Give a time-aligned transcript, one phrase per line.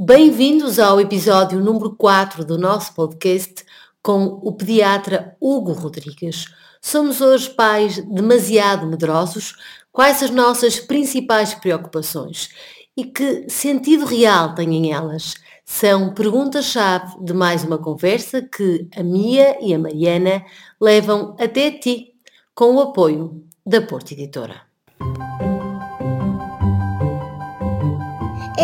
[0.00, 3.64] Bem-vindos ao episódio número 4 do nosso podcast
[4.00, 6.44] com o pediatra Hugo Rodrigues.
[6.80, 9.56] Somos hoje pais demasiado medrosos.
[9.90, 12.48] Quais as nossas principais preocupações?
[12.96, 15.34] E que sentido real têm elas?
[15.64, 20.44] São perguntas-chave de mais uma conversa que a Mia e a Mariana
[20.80, 22.14] levam até ti,
[22.54, 24.67] com o apoio da Porta Editora.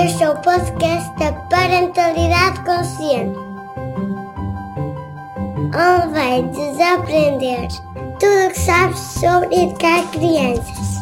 [0.04, 3.38] Este é o podcast da Parentalidade Consciente,
[5.72, 7.68] onde vai desaprender
[8.20, 10.94] tudo o que sabes sobre educar crianças.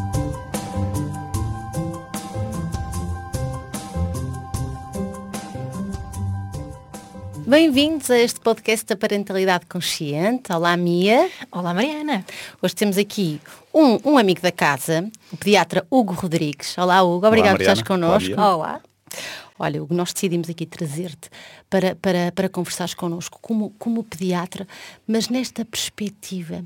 [7.45, 10.53] Bem-vindos a este podcast da Parentalidade Consciente.
[10.53, 11.29] Olá, Mia.
[11.51, 12.25] Olá, Mariana.
[12.63, 13.41] Hoje temos aqui
[13.75, 16.79] um, um amigo da casa, o pediatra Hugo Rodrigues.
[16.79, 17.27] Olá, Hugo.
[17.27, 18.41] Obrigado por estares connosco.
[18.41, 18.81] Olá.
[19.59, 21.31] Olha, Hugo, nós decidimos aqui trazer-te
[21.71, 24.67] para, para, para conversares connosco como, como pediatra,
[25.07, 26.65] mas nesta perspectiva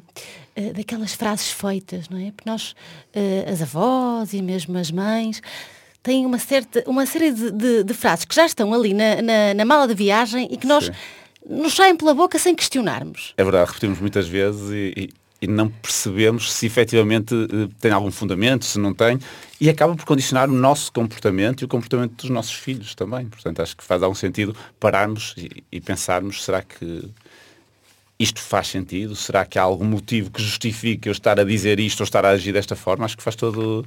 [0.56, 2.30] uh, daquelas frases feitas, não é?
[2.30, 2.72] Porque nós,
[3.14, 5.42] uh, as avós e mesmo as mães,
[6.02, 9.54] têm uma, certa, uma série de, de, de frases que já estão ali na, na,
[9.54, 10.92] na, mala de viagem e que nós Sim.
[11.48, 13.34] nos saem pela boca sem questionarmos.
[13.36, 15.10] É verdade, repetimos muitas vezes e,
[15.46, 19.18] e, não percebemos se efetivamente uh, tem algum fundamento, se não tem,
[19.60, 23.26] e acaba por condicionar o nosso comportamento e o comportamento dos nossos filhos também.
[23.26, 27.08] Portanto, acho que faz algum sentido pararmos e, e pensarmos, será que
[28.18, 29.14] isto faz sentido?
[29.14, 32.30] Será que há algum motivo que justifique eu estar a dizer isto ou estar a
[32.30, 33.04] agir desta forma?
[33.04, 33.84] Acho que faz todo,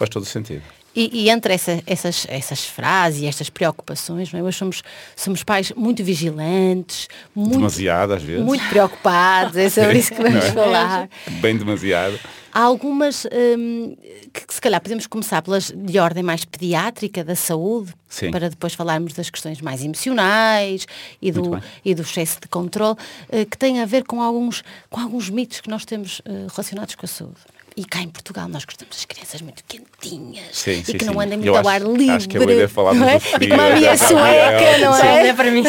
[0.00, 0.62] faz todo sentido.
[0.96, 4.42] E, e, entre essa, essas, essas frases e estas preocupações, não é?
[4.42, 4.82] Hoje somos,
[5.14, 8.44] somos pais muito vigilantes, muito, demasiado às vezes.
[8.44, 10.52] Muito preocupados, é sobre isso que vamos é?
[10.52, 11.08] falar.
[11.40, 12.18] Bem demasiado.
[12.52, 13.94] Há algumas hum,
[14.32, 18.32] que, que, se calhar podemos começar pelas de ordem mais pediátrica, da saúde, Sim.
[18.32, 20.86] para depois falarmos das questões mais emocionais
[21.22, 22.96] e do, e do excesso de controle,
[23.28, 26.96] uh, que têm a ver com alguns, com alguns mitos que nós temos uh, relacionados
[26.96, 27.38] com a saúde.
[27.76, 31.20] E cá em Portugal nós gostamos das crianças muito quentinhas sim, e que sim, não
[31.20, 32.10] andem muito eu ao ar livre.
[32.10, 33.20] Acho que é ideia falar não é?
[33.20, 35.28] frio, E como a minha sueca, não é?
[35.28, 35.62] é para mim.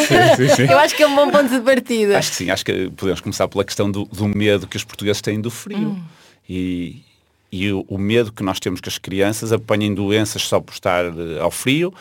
[0.70, 2.18] Eu acho que é um bom ponto de partida.
[2.18, 5.22] Acho que sim, acho que podemos começar pela questão do, do medo que os portugueses
[5.22, 5.90] têm do frio.
[5.90, 6.02] Hum.
[6.48, 7.02] E,
[7.50, 11.06] e o, o, medo que nós temos que as crianças apanhem doenças só por estar
[11.06, 11.94] uh, ao frio.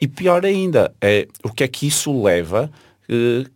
[0.00, 2.70] E pior ainda, é o que é que isso leva
[3.08, 3.50] uh,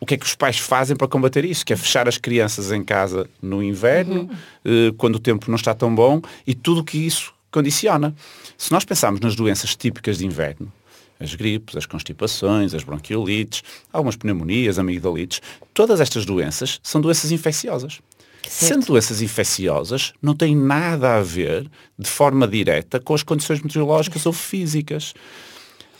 [0.00, 1.64] o que é que os pais fazem para combater isso?
[1.64, 4.30] Que é fechar as crianças em casa no inverno,
[4.64, 4.92] uhum.
[4.96, 8.14] quando o tempo não está tão bom, e tudo o que isso condiciona.
[8.56, 10.72] Se nós pensarmos nas doenças típicas de inverno,
[11.20, 15.40] as gripes, as constipações, as bronquiolites, algumas pneumonias, amigdalites,
[15.74, 18.00] todas estas doenças são doenças infecciosas.
[18.48, 18.72] Certo.
[18.72, 24.24] Sendo doenças infecciosas, não tem nada a ver, de forma direta, com as condições meteorológicas
[24.24, 25.12] ou físicas.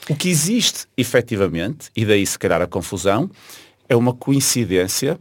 [0.09, 3.29] O que existe, efetivamente, e daí se calhar a confusão,
[3.89, 5.19] é uma coincidência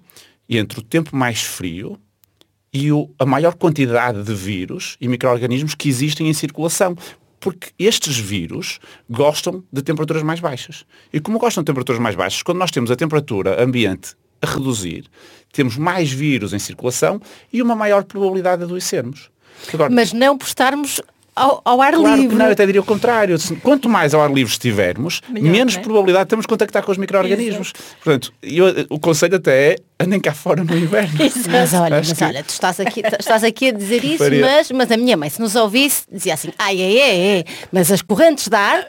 [0.49, 1.97] entre o tempo mais frio
[2.71, 6.95] e o, a maior quantidade de vírus e micro-organismos que existem em circulação.
[7.39, 8.79] Porque estes vírus
[9.09, 10.85] gostam de temperaturas mais baixas.
[11.13, 15.05] E como gostam de temperaturas mais baixas, quando nós temos a temperatura ambiente a reduzir,
[15.53, 17.21] temos mais vírus em circulação
[17.53, 19.29] e uma maior probabilidade de adoecermos.
[19.73, 21.01] Agora, Mas não por estarmos
[21.37, 22.35] ao, ao ar claro livre.
[22.35, 23.37] não, eu até diria o contrário.
[23.61, 25.79] Quanto mais ao ar livre estivermos, Melhor, menos é?
[25.79, 27.73] probabilidade temos de contactar com os micro-organismos.
[28.03, 31.17] Portanto, eu, o conselho até é andem cá fora no inverno.
[31.49, 32.23] Mas olha, mas que...
[32.23, 35.39] olha, tu estás aqui, estás aqui a dizer isso, mas, mas a minha mãe, se
[35.39, 38.85] nos ouvisse, dizia assim, ai, ai, ai, ai, mas as correntes de ar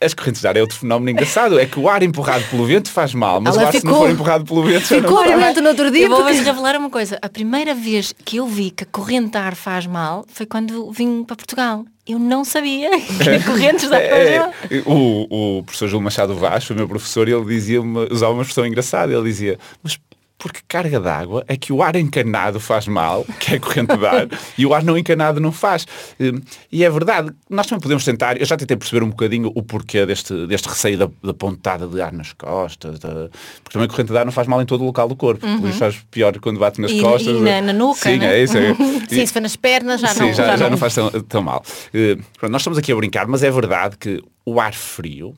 [0.00, 1.58] as correntes de ar é outro fenómeno engraçado.
[1.58, 3.86] É que o ar empurrado pelo vento faz mal, mas Ela o ar ficou, se
[3.86, 6.06] não for empurrado pelo vento ficou não no outro dia.
[6.06, 7.18] Eu vou-vos revelar uma coisa.
[7.20, 10.90] A primeira vez que eu vi que a corrente de ar faz mal foi quando
[10.90, 11.84] vim para Portugal.
[12.06, 14.54] Eu não sabia que a correntes de ar faz é, mal.
[14.70, 18.42] É, o, o professor Júlio Machado Vaz, o meu professor, ele dizia uma, usava uma
[18.42, 19.12] expressão engraçada.
[19.12, 19.98] Ele dizia, mas
[20.38, 24.28] porque carga d'água é que o ar encanado faz mal, que é corrente de ar,
[24.56, 25.86] e o ar não encanado não faz.
[26.20, 29.62] Hum, e é verdade, nós também podemos tentar, eu já tentei perceber um bocadinho o
[29.62, 33.28] porquê deste, deste receio da, da pontada de ar nas costas, da,
[33.62, 35.46] porque também a corrente de ar não faz mal em todo o local do corpo,
[35.46, 35.60] uhum.
[35.60, 37.36] por isso faz pior quando bate nas e, costas.
[37.36, 38.38] E na, na nuca, Sim, né?
[38.38, 38.58] é isso.
[38.58, 38.74] É.
[39.08, 40.70] Sim, se for nas pernas já, sim, não, já, já, já não...
[40.72, 41.62] não faz tão, tão mal.
[41.88, 45.34] Uh, pronto, nós estamos aqui a brincar, mas é verdade que o ar frio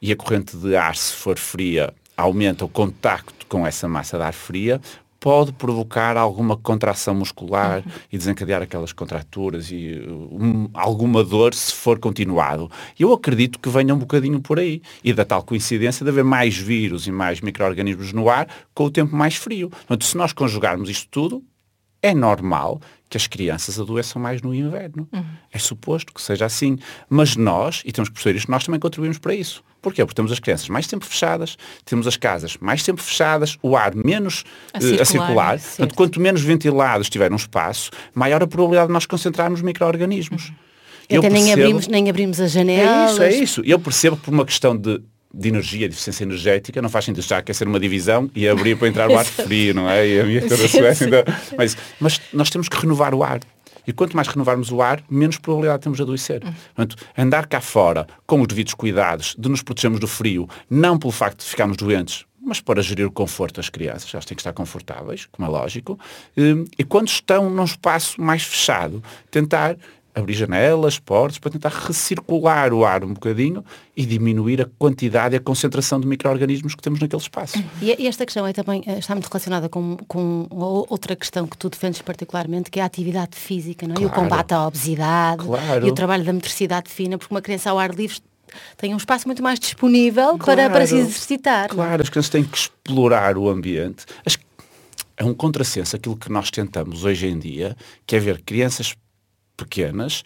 [0.00, 4.22] e a corrente de ar, se for fria, aumenta o contacto com essa massa de
[4.24, 4.80] ar fria,
[5.20, 7.92] pode provocar alguma contração muscular uhum.
[8.10, 12.70] e desencadear aquelas contraturas e um, alguma dor se for continuado.
[12.98, 16.56] Eu acredito que venha um bocadinho por aí e da tal coincidência de haver mais
[16.56, 19.68] vírus e mais micro-organismos no ar com o tempo mais frio.
[19.68, 21.44] Portanto, se nós conjugarmos isto tudo,
[22.04, 22.80] É normal
[23.12, 25.06] que as crianças adoeçam mais no inverno.
[25.52, 26.78] É suposto que seja assim.
[27.10, 29.62] Mas nós, e temos que perceber isto, nós também contribuímos para isso.
[29.82, 30.02] Porquê?
[30.02, 33.94] Porque temos as crianças mais tempo fechadas, temos as casas mais tempo fechadas, o ar
[33.94, 35.58] menos A eh, circular, a circular.
[35.58, 40.50] Portanto, quanto menos ventilado estiver um espaço, maior a probabilidade de nós concentrarmos micro-organismos.
[41.06, 43.12] Eu até nem percebo- abrimos, nem abrimos as é janelas.
[43.12, 43.62] isso, é isso.
[43.66, 47.24] Eu percebo que por uma questão de, de energia, de eficiência energética, não faz sentido
[47.24, 50.06] já quer ser uma divisão e abrir para entrar o ar frio, não é?
[50.06, 51.24] E a minha toda a Sim, Suécia ainda...
[51.56, 53.40] Mas, mas nós temos que renovar o ar.
[53.86, 56.40] E quanto mais renovarmos o ar, menos probabilidade temos de adoecer.
[56.40, 61.12] Portanto, andar cá fora com os devidos cuidados, de nos protegermos do frio, não pelo
[61.12, 64.52] facto de ficarmos doentes, mas para gerir o conforto das crianças, elas têm que estar
[64.52, 65.98] confortáveis, como é lógico,
[66.36, 69.76] Hum, e quando estão num espaço mais fechado, tentar
[70.14, 73.64] abrir janelas, portas, para tentar recircular o ar um bocadinho
[73.96, 77.62] e diminuir a quantidade e a concentração de micro-organismos que temos naquele espaço.
[77.80, 81.70] E, esta questão é também, eh, está muito relacionada com, com outra questão que tu
[81.70, 84.00] defendes particularmente, que é a atividade física, não é?
[84.00, 84.22] E o Claro.
[84.28, 85.86] combate à obesidade Claro.
[85.86, 88.18] e o trabalho da motricidade fina, porque uma criança ao ar livre
[88.76, 91.06] tem um espaço muito mais disponível para, para se Claro.
[91.08, 91.64] exercitar.
[91.64, 91.68] é?
[91.68, 94.04] Claro, as crianças têm que explorar o ambiente.
[94.26, 94.36] As-
[95.14, 97.76] É um contrassenso aquilo que nós tentamos hoje em dia,
[98.06, 98.94] que é ver crianças
[99.56, 100.22] pequenas,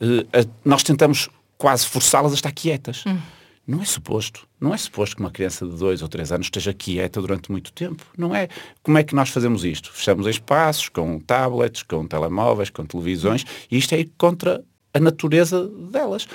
[0.00, 3.04] eh, nós tentamos quase forçá-las a estar quietas.
[3.66, 4.48] Não é suposto.
[4.58, 7.70] Não é suposto que uma criança de dois ou três anos esteja quieta durante muito
[7.70, 8.02] tempo.
[8.16, 8.48] Não é.
[8.82, 9.92] Como é que nós fazemos isto?
[9.92, 14.64] Fechamos espaços com tablets, com telemóveis, com televisões, e isto é ir contra
[14.94, 16.26] a natureza delas.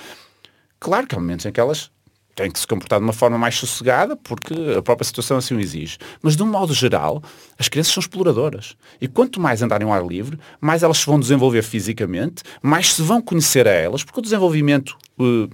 [0.79, 1.89] Claro que há momentos em que elas
[2.35, 5.59] têm que se comportar de uma forma mais sossegada, porque a própria situação assim o
[5.59, 5.97] exige.
[6.21, 7.21] Mas, de um modo geral,
[7.57, 8.75] as crianças são exploradoras.
[9.00, 13.01] E quanto mais andarem ao ar livre, mais elas se vão desenvolver fisicamente, mais se
[13.01, 15.47] vão conhecer a elas, porque o desenvolvimento eh,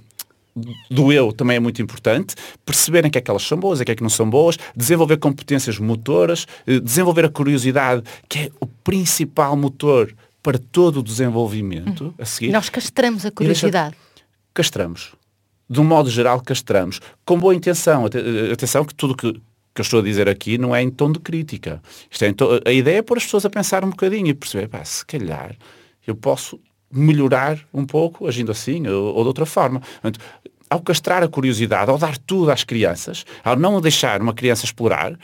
[0.90, 2.34] do eu também é muito importante,
[2.64, 5.18] perceberem que é que elas são boas, é que é que não são boas, desenvolver
[5.18, 12.14] competências motoras, eh, desenvolver a curiosidade, que é o principal motor para todo o desenvolvimento
[12.18, 13.94] a seguir Nós castramos a curiosidade.
[14.54, 15.12] castramos.
[15.70, 17.00] De um modo geral, castramos.
[17.24, 18.06] Com boa intenção.
[18.06, 21.12] Eh, Atenção que tudo que, que eu estou a dizer aqui não é em tom
[21.12, 21.80] de crítica.
[22.10, 22.34] Isto é em
[22.66, 25.54] A ideia é pôr as pessoas a pensar um bocadinho e perceber, pá, se calhar
[26.04, 26.58] eu posso
[26.92, 29.78] melhorar um pouco agindo assim ou, ou de outra forma.
[29.78, 30.18] Portanto,
[30.68, 35.16] ao castrar a curiosidade, ao dar tudo às crianças, ao não deixar uma criança explorar,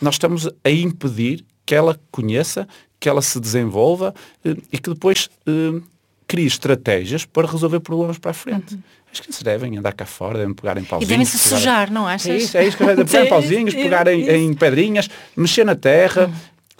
[0.00, 2.68] nós estamos a impedir que ela conheça,
[3.00, 4.14] que ela se desenvolva
[4.44, 5.80] eh, e que depois eh,
[6.26, 8.78] crie estratégias para resolver problemas para a frente.
[9.12, 11.08] As crianças devem andar cá fora, devem pegar em E pauzinhos.
[11.08, 12.30] devem se pegar- sujar, não achas?
[12.30, 15.76] É isso, é isso que eu pegar em pauzinhos, pegar em, em pedrinhas, mexer na
[15.76, 16.30] terra,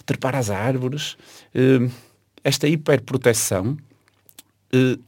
[0.05, 1.15] trepar às árvores.
[1.53, 1.87] Eh,
[2.43, 3.77] esta hiperproteção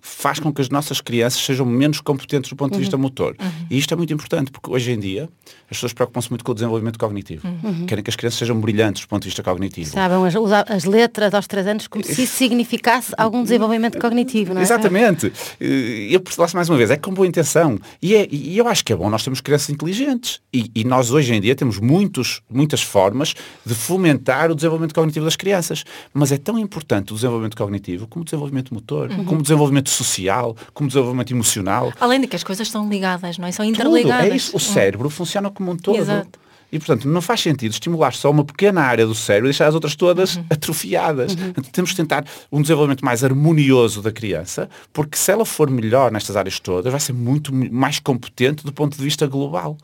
[0.01, 3.35] faz com que as nossas crianças sejam menos competentes do ponto de vista motor.
[3.69, 5.29] E isto é muito importante, porque hoje em dia
[5.69, 7.47] as pessoas preocupam-se muito com o desenvolvimento cognitivo.
[7.87, 9.91] Querem que as crianças sejam brilhantes do ponto de vista cognitivo.
[9.91, 10.35] Sabem as,
[10.69, 14.63] as letras aos três anos como se isso significasse algum desenvolvimento cognitivo, não é?
[14.63, 15.31] Exatamente.
[15.59, 17.77] Eh, Eu percebo mais uma vez, é com boa intenção.
[18.01, 20.39] E, é, e eu acho que é bom, nós temos crianças inteligentes.
[20.53, 23.33] E, e nós hoje em dia temos muitos, muitas formas
[23.65, 25.83] de fomentar o desenvolvimento cognitivo das crianças.
[26.13, 30.55] Mas é tão importante o desenvolvimento cognitivo como o desenvolvimento motor, como o desenvolvimento social,
[30.73, 31.93] como desenvolvimento emocional.
[31.99, 33.51] Além de que as coisas estão ligadas, não é?
[33.51, 33.75] São Tudo.
[33.75, 34.31] interligadas.
[34.31, 34.55] É isso.
[34.55, 35.97] O cérebro funciona como um todo.
[35.97, 36.39] Exato.
[36.71, 39.73] E, portanto, não faz sentido estimular só uma pequena área do cérebro e deixar as
[39.73, 41.33] outras todas atrofiadas.
[41.33, 46.11] Portanto, temos de tentar um desenvolvimento mais harmonioso da criança, porque se ela for melhor
[46.11, 49.77] nestas áreas todas, vai ser muito mais competente do ponto de vista global.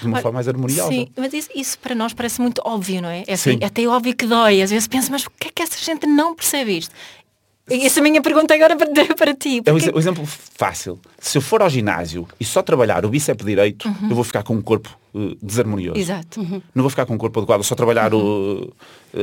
[0.00, 0.90] De uma Olha, forma mais harmoniosa.
[0.90, 3.24] Sim, mas isso, isso para nós parece muito óbvio, não é?
[3.26, 3.64] É assim, Sim.
[3.64, 4.62] até óbvio que dói.
[4.62, 6.94] Às vezes penso, mas porquê é que essa gente não percebe isto?
[7.70, 9.58] E essa é a minha pergunta agora para, para ti.
[9.64, 10.98] É um, Porquê- exe- um exemplo fácil.
[11.18, 14.54] Se eu for ao ginásio e só trabalhar o bíceps direito, eu vou ficar com
[14.54, 15.98] um corpo eh, desarmonioso.
[15.98, 16.40] Exato.
[16.74, 18.72] Não vou ficar com um corpo adequado, só trabalhar o-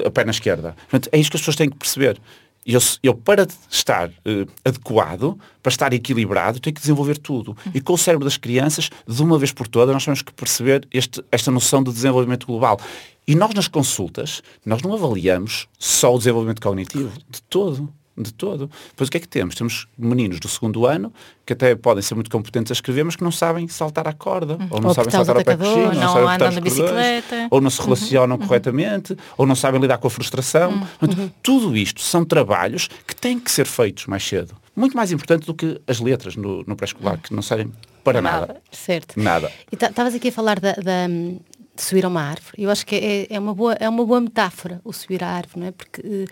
[0.06, 0.76] a perna esquerda.
[0.90, 2.20] Portanto, é isto que as pessoas têm que perceber.
[2.66, 7.58] Eu, eu para estar eh, adequado, para estar equilibrado, tenho que desenvolver tudo.
[7.74, 10.88] E com o cérebro das crianças, de uma vez por todas, nós temos que perceber
[10.94, 12.80] este- esta noção de desenvolvimento global.
[13.28, 17.92] E nós nas consultas, nós não avaliamos só o desenvolvimento cognitivo, de todo.
[18.22, 18.70] De todo.
[18.98, 19.56] Pois o que é que temos?
[19.56, 21.14] Temos meninos do segundo ano
[21.46, 24.58] que até podem ser muito competentes a escrever, mas que não sabem saltar a corda,
[24.70, 27.48] ou não Ou sabem saltar ao pé coxinho, não sabem andam de cordões, bicicleta.
[27.50, 30.86] ou não se relacionam corretamente, ou não sabem lidar com a frustração.
[31.00, 34.54] Portanto, Tudo isto são trabalhos que têm que ser feitos mais cedo.
[34.76, 37.72] Muito mais importante do que as letras no, no pré-escolar, que não servem
[38.04, 38.48] para nada.
[38.48, 38.62] Nada.
[38.72, 39.18] Certo.
[39.20, 39.50] Nada.
[39.72, 42.54] E ta- estavas aqui a falar da, da, de subir a uma árvore.
[42.58, 45.60] Eu acho que é, é uma, boa, é uma boa metáfora o subir a árvore,
[45.62, 45.72] não é?
[45.72, 46.26] Porque eh,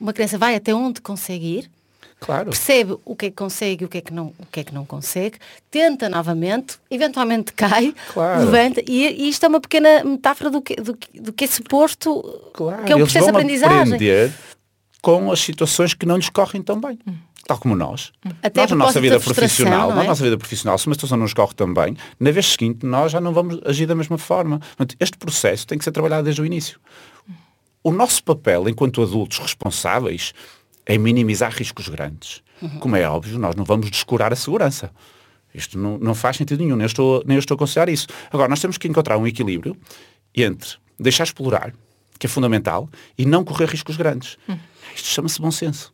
[0.00, 1.70] uma criança vai até onde consegue ir,
[2.20, 2.50] Claro.
[2.50, 4.64] percebe o que é que consegue e o que é que não, o que é
[4.64, 5.36] que não consegue,
[5.70, 8.44] tenta novamente, eventualmente cai, Claro.
[8.44, 12.22] levanta, e, e isto é uma pequena metáfora do que, do, do que é suposto,
[12.54, 13.78] Claro, que é um eles processo de aprendizagem.
[13.94, 14.32] aprender
[15.02, 16.98] com as situações que não lhes correm tão bem.
[17.46, 18.10] Tal como nós.
[18.42, 19.94] Até nós, a na nossa vida profissional, é?
[19.96, 22.86] na nossa vida profissional, se uma situação não nos corre tão bem, na vez seguinte
[22.86, 24.60] nós já não vamos agir da mesma forma.
[24.98, 26.80] Este processo tem que ser trabalhado desde o início.
[27.84, 30.32] O nosso papel, enquanto adultos responsáveis,
[30.86, 32.42] é minimizar riscos grandes.
[32.80, 34.90] Como é óbvio, nós não vamos descurar a segurança.
[35.54, 38.06] Isto não, não faz sentido nenhum, nem eu, estou, nem eu estou a aconselhar isso.
[38.32, 39.76] Agora, nós temos que encontrar um equilíbrio
[40.34, 41.74] entre deixar explorar,
[42.18, 42.88] que é fundamental,
[43.18, 44.38] e não correr riscos grandes.
[44.96, 45.92] Isto chama-se bom senso.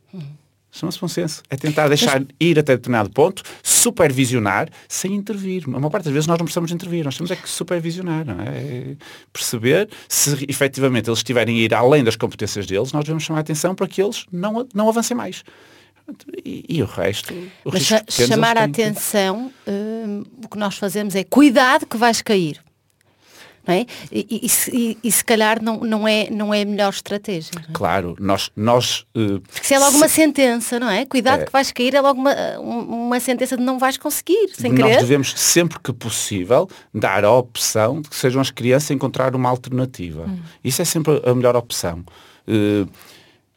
[0.72, 1.42] Chama-se bom senso.
[1.50, 5.64] É tentar deixar ir até determinado ponto, supervisionar, sem intervir.
[5.66, 8.40] A maior parte das vezes nós não precisamos intervir, nós temos é que supervisionar, não
[8.40, 8.48] é?
[8.58, 8.96] É
[9.32, 13.42] Perceber se efetivamente eles estiverem a ir além das competências deles, nós devemos chamar a
[13.42, 15.42] atenção para que eles não, não avancem mais.
[16.44, 17.32] E, e o resto,
[17.64, 21.86] os Mas pequenos, chamar a têm que- atenção, hum, o que nós fazemos é cuidado
[21.86, 22.60] que vais cair.
[23.66, 23.86] Não é?
[24.10, 27.50] e, e- e se, se calhar não, não, é, não é a melhor estratégia.
[27.58, 27.72] é?
[27.72, 31.04] Claro, nós, nós eh, Porque se é logo uma sentença, não é?
[31.06, 31.44] Cuidado É.
[31.46, 34.80] que vais cair, é logo uma, um- uma sentença de não vais conseguir, sem nós
[34.82, 35.00] querer.
[35.00, 39.48] devemos, sempre que possível, dar a opção de que sejam as crianças a encontrar uma
[39.48, 40.24] alternativa.
[40.26, 40.38] Hum.
[40.64, 42.04] Isso é sempre a melhor opção.
[42.48, 42.86] Eh,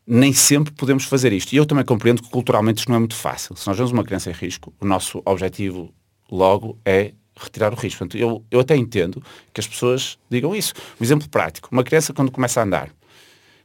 [0.06, 1.54] nem sempre podemos fazer isto.
[1.54, 3.56] E eu também compreendo que culturalmente isto não é muito fácil.
[3.56, 5.94] Se nós vemos uma criança em risco, o nosso objetivo
[6.30, 8.00] logo é retirar o risco.
[8.00, 9.24] Portanto, eu, eu até entendo
[9.54, 10.74] que as pessoas digam isso.
[11.00, 11.70] Um exemplo prático.
[11.72, 12.90] Uma criança quando começa a andar,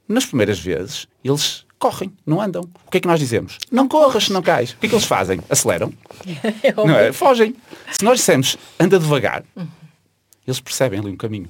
[0.09, 2.63] nas primeiras vezes, eles correm, não andam.
[2.87, 3.59] O que é que nós dizemos?
[3.71, 4.73] Não corras, se não cais.
[4.73, 5.41] O que é que eles fazem?
[5.49, 5.93] Aceleram.
[6.77, 7.13] não é?
[7.13, 7.55] Fogem.
[7.93, 9.45] Se nós dissemos, anda devagar,
[10.47, 11.49] eles percebem ali um caminho.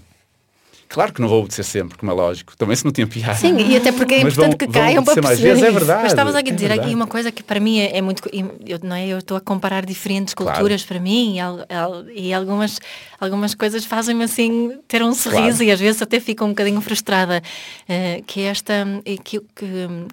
[0.89, 2.57] Claro que não vou obedecer sempre, como é lógico.
[2.57, 3.35] Também se não tinha piada.
[3.35, 5.71] Sim, e até porque é Mas importante vão- que caiam para mais perceber vezes, é
[5.79, 6.03] verdade.
[6.05, 6.95] Mas estavas aqui a é dizer aqui verdade.
[6.95, 8.23] uma coisa que para mim é, é muito.
[8.33, 9.07] Eu, não é?
[9.07, 10.53] eu estou a comparar diferentes Claro.
[10.59, 12.81] culturas para mim e, e algumas,
[13.21, 15.65] algumas coisas fazem-me assim ter um sorriso Claro.
[15.65, 17.43] e às vezes até fico um bocadinho frustrada.
[17.89, 18.87] eh, que é esta.
[19.05, 19.67] eh, Que, eu- que,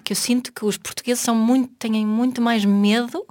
[0.04, 3.24] que eu sinto que os portugueses são muito, têm muito mais medo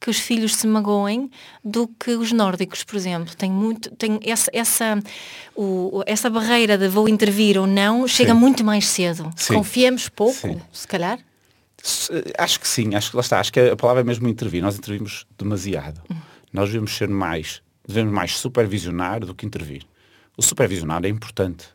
[0.00, 1.30] que os filhos se magoem
[1.64, 3.34] do que os nórdicos, por exemplo.
[3.36, 4.98] Tem muito, tem essa, essa,
[5.56, 8.38] o, essa barreira de vou intervir ou não chega Sim.
[8.38, 9.30] muito mais cedo.
[9.36, 9.54] Sim.
[9.54, 10.60] Confiemos pouco, Sim.
[10.72, 11.18] se calhar.
[11.82, 14.62] Se- Acho que sim, acho que lá está, acho que a palavra é mesmo intervir.
[14.62, 16.00] Nós intervimos demasiado.
[16.52, 19.84] Nós devemos ser mais, devemos mais supervisionar do que intervir.
[20.36, 21.66] O supervisionar é importante.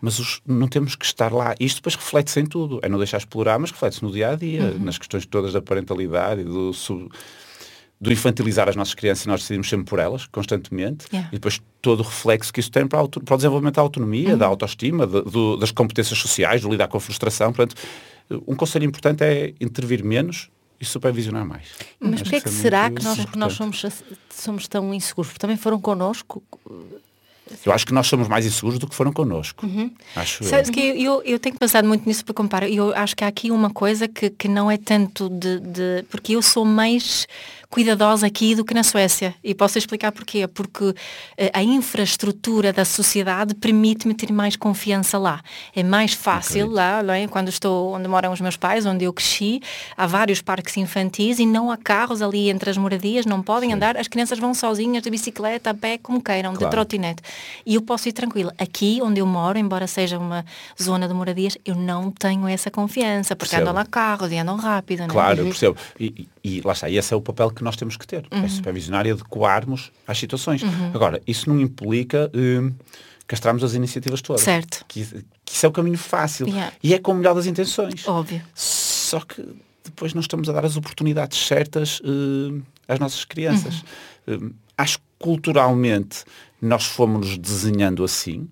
[0.00, 1.54] Mas os- não temos que estar lá.
[1.60, 2.78] Isto depois reflete-se em tudo.
[2.82, 6.40] É não deixar explorar, mas reflete-se no dia a dia, nas questões todas da parentalidade
[6.40, 7.10] e do, sub-
[8.00, 11.04] do infantilizar as nossas crianças e nós decidimos sempre por elas, constantemente.
[11.12, 11.28] Yeah.
[11.30, 14.36] E depois todo o reflexo que isso tem para, auto- para o desenvolvimento da autonomia,
[14.38, 17.52] da autoestima, de- do- das competências sociais, do lidar com a frustração.
[17.52, 17.78] Portanto,
[18.46, 20.48] um conselho importante é intervir menos
[20.80, 21.66] e supervisionar mais.
[22.00, 23.84] Mas porquê é que é será que nós, nós somos,
[24.30, 25.28] somos tão inseguros?
[25.32, 26.42] Porque também foram connosco.
[27.64, 29.66] Eu acho que nós somos mais inseguros do que foram connosco.
[29.66, 29.90] Uhum.
[30.16, 30.72] Acho eu.
[30.72, 32.68] Que eu, eu tenho pensado muito nisso para comparar.
[32.68, 36.34] Eu acho que há aqui uma coisa que, que não é tanto de, de- Porque
[36.36, 37.26] eu sou mais
[37.70, 39.32] cuidadosa aqui do que na Suécia.
[39.44, 40.46] E posso explicar porquê.
[40.48, 40.92] Porque
[41.38, 45.40] eh, a infraestrutura da sociedade permite-me ter mais confiança lá.
[45.74, 47.28] É mais fácil lá, não é?
[47.28, 49.60] quando estou onde moram os meus pais, onde eu cresci,
[49.96, 53.96] há vários parques infantis e não há carros ali entre as moradias, não podem andar,
[53.96, 56.72] as crianças vão sozinhas de bicicleta, a pé, como queiram, de Claro.
[56.72, 57.22] trotinete.
[57.64, 58.52] E eu posso ir tranquila.
[58.58, 60.44] Aqui onde eu moro, embora seja uma
[60.82, 63.70] zona de moradias, eu não tenho essa confiança, porque Percebo.
[63.70, 65.00] andam lá carros e andam rápido.
[65.00, 65.08] não é?
[65.10, 65.76] Claro, eu percebo.
[66.00, 68.26] E, e- e lá está, e esse é o papel que nós temos que ter.
[68.32, 68.44] Uhum.
[68.44, 70.62] É supervisionar e adequarmos às situações.
[70.94, 72.72] Agora, isso não implica hum,
[73.26, 74.42] castrarmos as iniciativas todas.
[74.42, 74.84] Certo.
[74.88, 75.04] Que,
[75.44, 76.48] que isso é o caminho fácil.
[76.48, 76.72] Yeah.
[76.82, 78.06] E é com o melhor das intenções.
[78.06, 78.42] Óbvio.
[78.54, 79.44] Só que
[79.84, 83.82] depois não estamos a dar as oportunidades certas hum, às nossas crianças.
[84.26, 86.24] Hum, acho que culturalmente
[86.60, 88.48] nós fomos desenhando assim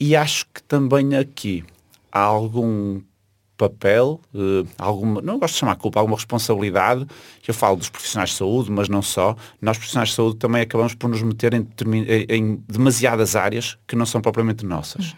[0.00, 1.64] e acho que também aqui
[2.12, 3.00] há algum
[3.58, 7.04] papel, eh, alguma, não gosto de chamar culpa, alguma responsabilidade,
[7.42, 10.62] que eu falo dos profissionais de saúde, mas não só, nós profissionais de saúde também
[10.62, 15.14] acabamos por nos meter em, em- em demasiadas áreas que não são propriamente nossas.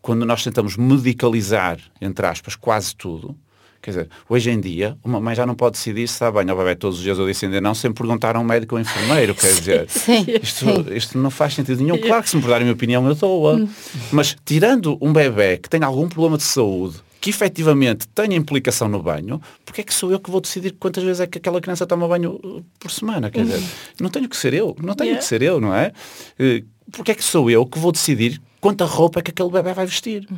[0.00, 3.36] Quando nós tentamos medicalizar, entre aspas, quase tudo,
[3.80, 6.56] quer dizer, hoje em dia, uma mãe já não pode decidir se está bem ao
[6.56, 9.52] bebê todos os dias ou ainda não, sem perguntar a um médico ou enfermeiro, quer
[9.54, 11.98] dizer, Sim, isto, isto não faz sentido nenhum.
[11.98, 13.66] Claro que se me perguntarem a minha opinião, eu dou-a.
[14.12, 19.00] Mas tirando um bebê que tem algum problema de saúde, que efetivamente tenha implicação no
[19.00, 21.86] banho, porque é que sou eu que vou decidir quantas vezes é que aquela criança
[21.86, 23.30] toma banho uh, por semana?
[23.30, 23.62] Quer dizer,
[24.00, 25.20] não tenho que ser eu, não tenho Yeah.
[25.22, 25.92] que ser eu, não é?
[26.36, 29.72] Eh, Porque é que sou eu que vou decidir quanta roupa é que aquele bebê
[29.72, 30.28] vai vestir?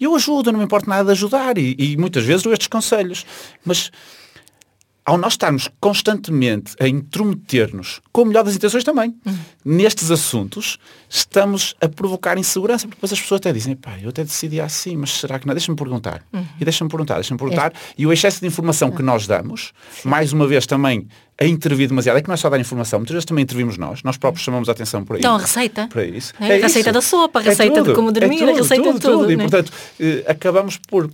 [0.00, 3.24] Eu ajudo, não me importa nada de ajudar e, e muitas vezes dou estes conselhos.
[3.64, 3.90] Mas
[5.08, 9.38] ao nós estarmos constantemente a intrometer-nos, com o melhor das intenções também, Uhum.
[9.64, 14.22] nestes assuntos, estamos a provocar insegurança, porque depois as pessoas até dizem, pá, eu até
[14.22, 15.54] decidi assim, mas será que não?
[15.54, 16.22] Deixa-me perguntar.
[16.32, 16.44] Uhum.
[16.60, 17.72] E deixa-me perguntar, deixa-me perguntar.
[17.96, 19.72] E o excesso de informação que nós damos,
[20.04, 21.08] mais uma vez também
[21.40, 24.02] a intervir demasiado, é que não é só dar informação, muitas vezes também intervimos nós,
[24.02, 25.20] nós próprios chamamos a atenção por aí.
[25.20, 25.86] Então, a receita.
[25.88, 26.34] Para isso.
[26.40, 29.36] É, a receita da sopa, a receita de como dormir, a receita de tudo, E,
[29.36, 29.44] né?
[29.44, 31.08] portanto, eh, acabamos por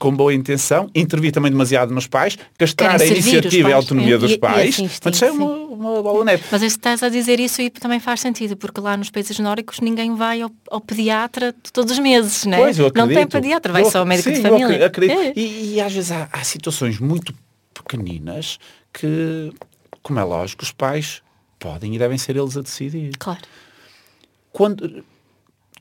[0.00, 3.84] com boa intenção, intervir também demasiado nos pais, castrar a Querem iniciativa e a pais.
[3.84, 4.74] autonomia E- dos pais.
[4.74, 6.42] assim, Portanto, sim, isso é uma, uma bola neve.
[6.50, 10.16] Mas estás a dizer isso e também faz sentido, porque lá nos países nórdicos ninguém
[10.16, 12.56] vai ao, ao pediatra todos os meses, né?
[12.56, 14.66] Pois, eu não tem pediatra, vai Eu só ao médico sim, de família.
[14.66, 15.20] acre- acredito.
[15.20, 15.32] É.
[15.36, 17.34] E, e às vezes há, há situações muito
[17.74, 18.58] pequeninas
[18.92, 19.52] que,
[20.02, 21.20] como é lógico, os pais
[21.58, 23.12] podem e devem ser eles a decidir.
[23.18, 23.40] Claro.
[24.52, 25.04] Quando,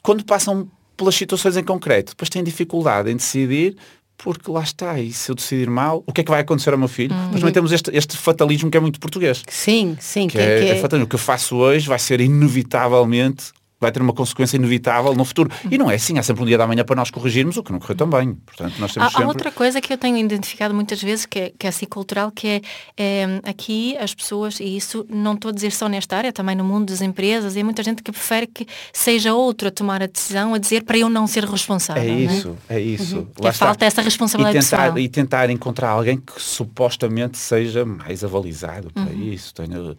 [0.04, 3.76] quando passam pelas situações em concreto, depois têm dificuldade em decidir
[4.22, 6.78] porque lá está, e se eu decidir mal, o que é que vai acontecer ao
[6.78, 7.16] meu filho?
[7.16, 7.30] Uhum.
[7.32, 9.44] Mas também temos este, este fatalismo que é muito português.
[9.48, 11.06] Sim, sim, Que é, é fatalismo.
[11.06, 15.50] O que eu faço hoje vai ser inevitavelmente vai ter uma consequência inevitável no futuro.
[15.72, 17.72] E não é assim, há sempre um dia da manhã para nós corrigirmos o que
[17.72, 18.34] não correu tão bem.
[18.46, 19.26] Portanto, nós Há, temos há sempre...
[19.28, 22.48] outra coisa que eu tenho identificado muitas vezes, que é, que é assim cultural, que
[22.48, 22.62] é,
[22.98, 26.64] é, aqui as pessoas, e isso não estou a dizer só nesta área, também no
[26.64, 30.08] mundo das empresas, e há muita gente que prefere que seja outro a tomar a
[30.08, 32.04] decisão, a dizer para eu não ser responsável.
[32.04, 32.20] É não é?
[32.20, 33.28] isso, é isso.
[33.42, 38.92] Que falta essa responsabilidade e tentar, e tentar encontrar alguém que supostamente seja mais avalizado
[38.94, 39.32] para Uhum.
[39.34, 39.54] isso.
[39.54, 39.96] Tenho...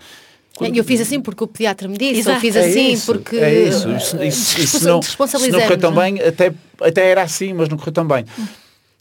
[0.60, 2.36] E eu fiz assim porque o pediatra me disse, Exato.
[2.36, 3.90] ou fiz É assim isso, porque é isso.
[3.90, 5.16] Isso, isso, isso não, se
[5.50, 8.24] não correu tão bem, até, até era assim, mas não correu tão bem.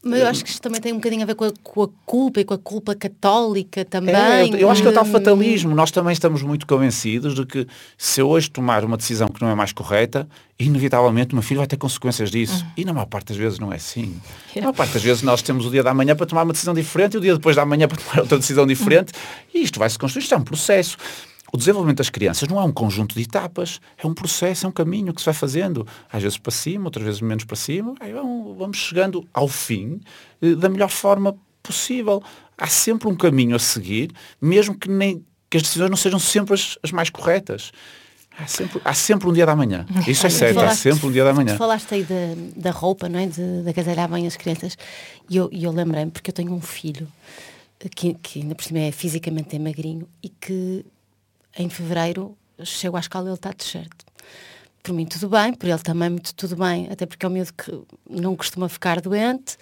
[0.02, 1.88] Mas eu acho que isto também tem um bocadinho a ver com a, com a
[2.06, 4.14] culpa e com a culpa católica também.
[4.14, 5.74] É, eu, eu acho que é o tal Hum, fatalismo.
[5.74, 7.66] Nós também estamos muito convencidos de que
[7.98, 10.26] se eu hoje tomar uma decisão que não é mais correta,
[10.58, 12.64] inevitavelmente o meu filho vai ter consequências disso.
[12.78, 14.18] E na maior parte das vezes não é assim.
[14.56, 16.72] Na maior parte das vezes nós temos o dia da manhã para tomar uma decisão
[16.72, 19.12] diferente e o dia depois da manhã para tomar outra decisão diferente.
[19.52, 20.22] E isto vai se construir.
[20.22, 20.96] Isto é um processo.
[21.52, 24.72] O desenvolvimento das crianças não é um conjunto de etapas, é um processo, é um
[24.72, 28.12] caminho que se vai fazendo, às vezes para cima, outras vezes menos para cima, aí
[28.12, 30.00] vamos, chegando ao fim
[30.40, 32.22] eh, da melhor forma possível.
[32.56, 36.54] Há sempre um caminho a seguir, mesmo que, nem, que as decisões não sejam sempre
[36.54, 37.72] as, as mais corretas.
[38.38, 39.84] Há sempre, há sempre um dia da manhã.
[40.06, 41.56] Isso é certo, há falaste- sempre um dia da manhã.
[41.56, 42.14] Falaste aí da,
[42.56, 43.26] da roupa, não é?
[43.26, 44.78] De, de agasalhar bem as crianças.
[45.28, 47.08] E eu, eu lembrei-me, porque eu tenho um filho
[47.94, 50.84] que, que ainda por cima é fisicamente é magrinho e que
[51.56, 53.90] em fevereiro chego à escola e ele está de shirt.
[54.82, 57.52] Por mim tudo bem, por ele também muito tudo bem, até porque é um miúdo
[57.54, 59.56] que não costuma ficar doente,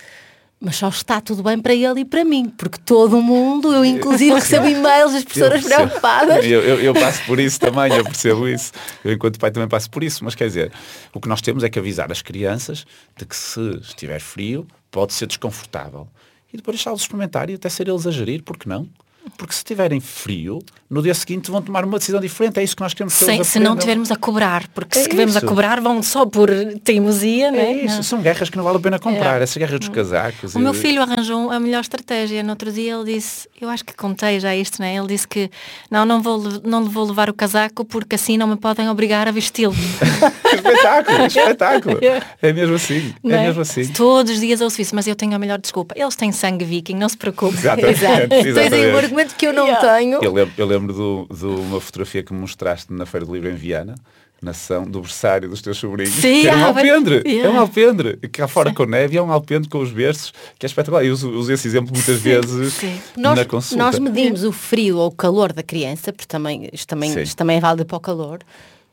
[0.60, 4.34] mas só está tudo bem para ele e para mim, porque todo mundo, eu inclusive
[4.34, 5.64] recebo e-mails das percebo.
[5.68, 6.44] preocupadas.
[6.44, 8.72] Eu, eu- eu passo por isso também, eu percebo isso.
[9.04, 10.24] Eu, enquanto pai, também passo por isso.
[10.24, 10.72] Mas quer dizer,
[11.12, 12.84] o que nós temos é que avisar as crianças
[13.16, 16.08] de que se estiver frio, pode ser desconfortável.
[16.52, 18.88] E depois deixá-los experimentar e até ser eles a gerir, porque não?
[19.36, 22.58] Porque se tiverem frio, no dia seguinte vão tomar uma decisão diferente.
[22.58, 23.76] É isso que nós queremos que eles se não aprendam.
[23.80, 26.48] tivermos a cobrar, porque É se tivermos a cobrar vão só por
[26.82, 27.84] teimosia, não É é?
[27.84, 28.02] isso, Não.
[28.02, 29.40] são guerras que não vale a pena comprar.
[29.42, 30.54] Essas guerras dos casacos.
[30.54, 32.42] O meu e- filho arranjou a melhor estratégia.
[32.42, 34.96] No outro dia ele disse, eu acho que contei já isto, né?
[34.96, 35.50] Ele disse que
[35.90, 39.30] não, não vou, não vou levar o casaco porque assim não me podem obrigar a
[39.30, 39.74] vesti-lo.
[40.54, 41.98] espetáculo, espetáculo.
[42.40, 43.14] É mesmo assim.
[43.22, 43.86] Não É mesmo assim.
[43.88, 45.94] Todos os dias ouço isso, mas eu tenho a melhor desculpa.
[45.98, 47.54] Eles têm sangue viking, não se preocupe.
[47.56, 48.04] Exatamente.
[48.48, 49.14] Exatamente.
[49.18, 49.96] Argumento que eu não Yeah.
[49.98, 50.22] tenho.
[50.22, 53.48] Eu lembro, eu lembro do- de uma fotografia que me mostraste na Feira do Livro
[53.50, 53.94] em Viana,
[54.40, 56.14] na sessão do berçário dos teus sobrinhos.
[56.14, 57.22] Sim, que era um ah, alpendre.
[57.24, 57.50] É Yeah.
[57.50, 58.16] um alpendre.
[58.18, 61.04] Que cá fora com neve é um alpendre com os berços, que é espetacular.
[61.04, 63.00] Eu uso, uso esse exemplo muitas vezes sim.
[63.16, 63.82] Nós, na consulta.
[63.82, 67.22] nós medimos o frio ou o calor da criança, porque também, isto, também, Sim.
[67.22, 68.38] isto também é válido para o calor,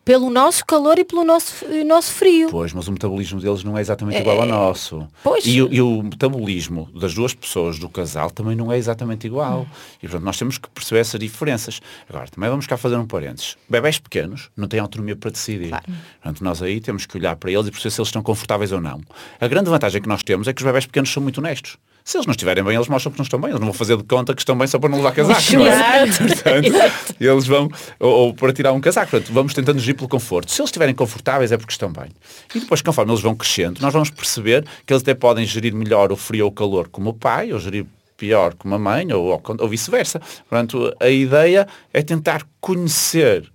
[0.05, 2.47] pelo nosso calor e pelo nosso, e nosso frio.
[2.51, 5.07] Pois, mas o metabolismo deles não é exatamente igual ao nosso.
[5.23, 5.43] Pois.
[5.47, 9.65] E, o- e o metabolismo das duas pessoas do casal também não é exatamente igual.
[9.97, 11.81] E portanto nós temos que perceber essas diferenças.
[12.07, 13.57] Agora, também vamos cá fazer um parênteses.
[13.67, 15.71] Bebés pequenos não têm autonomia para decidir.
[15.71, 18.79] Portanto, nós aí temos que olhar para eles e perceber se eles estão confortáveis ou
[18.79, 19.01] não.
[19.41, 21.77] A grande vantagem que nós temos é que os bebés pequenos são muito honestos.
[22.05, 23.49] Se eles não estiverem bem, eles mostram que não estão bem.
[23.49, 25.53] Eles não vão fazer de conta que estão bem só para não levar casaco.
[25.53, 26.05] não é?
[26.05, 27.67] Portanto, eles vão,
[27.99, 29.09] ou, ou para tirar um casaco.
[29.09, 30.51] Portanto, vamos tentando agir pelo conforto.
[30.51, 32.11] Se eles estiverem confortáveis é porque estão bem.
[32.53, 36.11] E depois, conforme eles vão crescendo, nós vamos perceber que eles até podem gerir melhor
[36.11, 39.25] o frio ou o calor como o pai, ou gerir pior como a mãe, ou,
[39.25, 40.19] ou, ou vice-versa.
[40.47, 43.51] Portanto, a ideia é tentar conhecer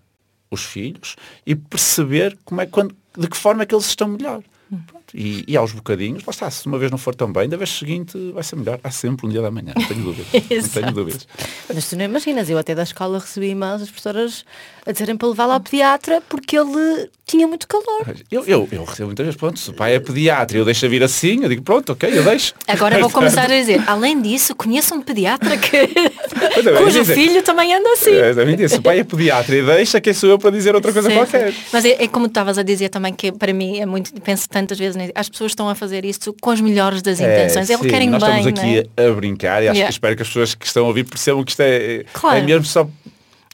[0.51, 1.15] os filhos
[1.47, 4.43] e perceber como é, quando, de que forma é que eles estão melhor.
[5.15, 7.71] E, e aos bocadinhos, lá está, se uma vez não for tão bem, da vez
[7.71, 8.79] seguinte vai ser melhor.
[8.83, 10.33] Há sempre um dia da manhã, não tenho dúvidas.
[10.33, 11.29] não tenho dúvidas.
[11.73, 14.45] Mas tu não imaginas, eu até da escola recebi e-mails das professoras
[14.87, 18.17] a dizerem para levá-lo ao pediatra porque ele tinha muito calor.
[18.31, 20.89] Eu, eu, eu recebo muitas vezes, pronto, se o pai é pediatra e eu deixo
[20.89, 22.55] vir assim, eu digo, pronto, ok, eu deixo.
[22.67, 27.43] Agora vou começar a dizer, além disso, conheço um pediatra que é, cujo dizer, filho
[27.43, 28.15] também anda assim.
[28.15, 30.75] É, também disse, se o pai é pediatra e deixa, quem sou eu para dizer
[30.75, 31.55] outra coisa Sim, qualquer?
[31.73, 34.79] Mas é, é como estavas a dizer também, que para mim é muito, penso tantas
[34.79, 37.69] vezes nisso, as pessoas estão a fazer isto com as melhores das intenções.
[37.71, 38.79] Eles sim, querem nós bem, estamos não é?
[38.81, 39.87] aqui a brincar e acho Yeah.
[39.89, 42.39] que espero que as pessoas que estão a ouvir percebam que isto é, Claro.
[42.39, 42.93] é mesmo só Mas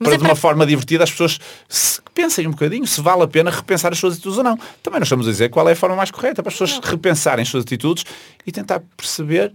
[0.01, 3.23] para é de uma para- forma divertida as pessoas se, pensem um bocadinho se vale
[3.23, 4.59] a pena repensar as suas atitudes ou não.
[4.83, 7.43] Também nós estamos a dizer qual é a forma mais correta para as pessoas repensarem
[7.43, 8.05] as suas atitudes
[8.47, 9.53] e tentar perceber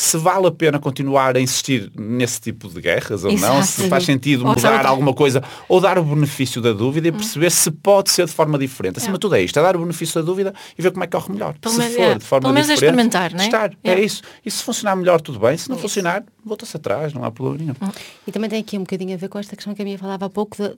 [0.00, 3.66] se vale a pena continuar a insistir nesse tipo de guerras ou não, Exato.
[3.66, 7.68] se faz sentido mudar alguma coisa ou dar o benefício da dúvida e perceber se
[7.72, 8.98] pode ser de forma diferente.
[8.98, 11.06] Acima de tudo é isto, é dar o benefício da dúvida e ver como é
[11.08, 11.58] que corre melhor.
[11.58, 13.70] Pelo se menos- for é, de forma pelo menos é diferente, experimentar, não é?
[13.82, 14.04] É É.
[14.04, 14.22] isso.
[14.46, 15.56] E se funcionar melhor, tudo bem.
[15.56, 17.92] Se não funcionar, volta-se atrás, não há problema nenhum.
[18.24, 20.26] E também tem aqui um bocadinho a ver com esta questão que a minha falava
[20.26, 20.76] há pouco de,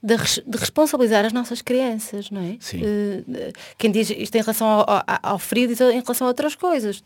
[0.00, 2.56] de, res- de responsabilizar as nossas crianças, não é?
[2.60, 2.82] Sim.
[2.84, 6.54] Eh, quem diz isto em relação ao, ao- ao frio diz em relação a outras
[6.54, 7.02] coisas.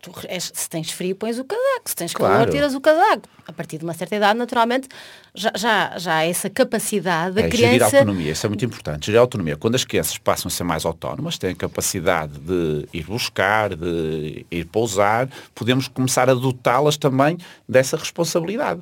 [0.00, 1.82] Tu, és- se tens frio, pões o casaco.
[1.86, 2.50] Se tens calor, Claro.
[2.52, 3.28] tiras o casaco.
[3.46, 4.86] A partir de uma certa idade, naturalmente,
[5.34, 7.96] já, já, já há essa capacidade da É, gerir a criança.
[7.98, 9.06] autonomia, isso é muito importante.
[9.06, 9.56] Gerir a autonomia.
[9.56, 14.46] Quando as crianças passam a ser mais autónomas, têm a capacidade de ir buscar, de
[14.50, 17.36] ir pousar, podemos começar a dotá-las também
[17.68, 18.80] dessa responsabilidade.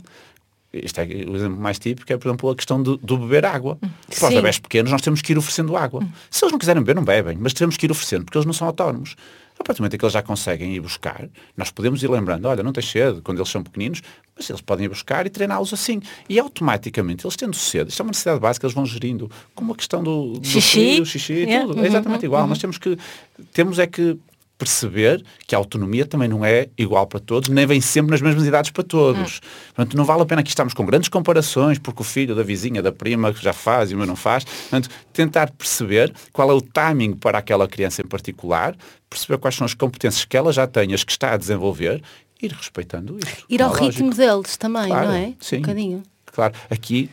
[0.72, 3.78] Isto é o exemplo mais típico, é, por exemplo, a questão do, do beber água.
[4.18, 6.06] Para os bebés pequenos, nós temos que ir oferecendo água.
[6.30, 8.52] Se eles não quiserem beber, não bebem, mas temos que ir oferecendo, porque eles não
[8.52, 9.16] são autónomos.
[9.58, 12.46] A partir do momento em que eles já conseguem ir buscar, nós podemos ir lembrando,
[12.46, 14.02] olha, não tens sede, quando eles são pequeninos,
[14.36, 16.00] mas eles podem ir buscar e treiná-los assim.
[16.28, 19.76] E automaticamente, eles tendo sede, isto é uma necessidade básica, eles vão gerindo, como a
[19.76, 20.70] questão do, do Xixi.
[20.92, 21.66] frio, xixi Yeah.
[21.66, 21.78] tudo.
[21.78, 22.46] Uhum, É exatamente igual.
[22.46, 22.98] Nós temos que,
[23.52, 24.18] temos é que
[24.58, 28.46] perceber que a autonomia também não é igual para todos, nem vem sempre nas mesmas
[28.46, 29.40] idades para todos.
[29.74, 32.82] Portanto, não vale a pena aqui estarmos com grandes comparações, porque o filho da vizinha,
[32.82, 34.44] da prima, que já faz e o meu não faz.
[34.44, 38.74] Portanto, tentar perceber qual é o timing para aquela criança em particular,
[39.10, 42.02] perceber quais são as competências que ela já tem, as que está a desenvolver,
[42.42, 43.44] ir respeitando isso.
[43.48, 45.34] Ir ao é ritmo deles também, Claro, não é?
[45.40, 45.56] sim.
[45.56, 46.02] Um bocadinho.
[46.36, 47.08] Claro, aqui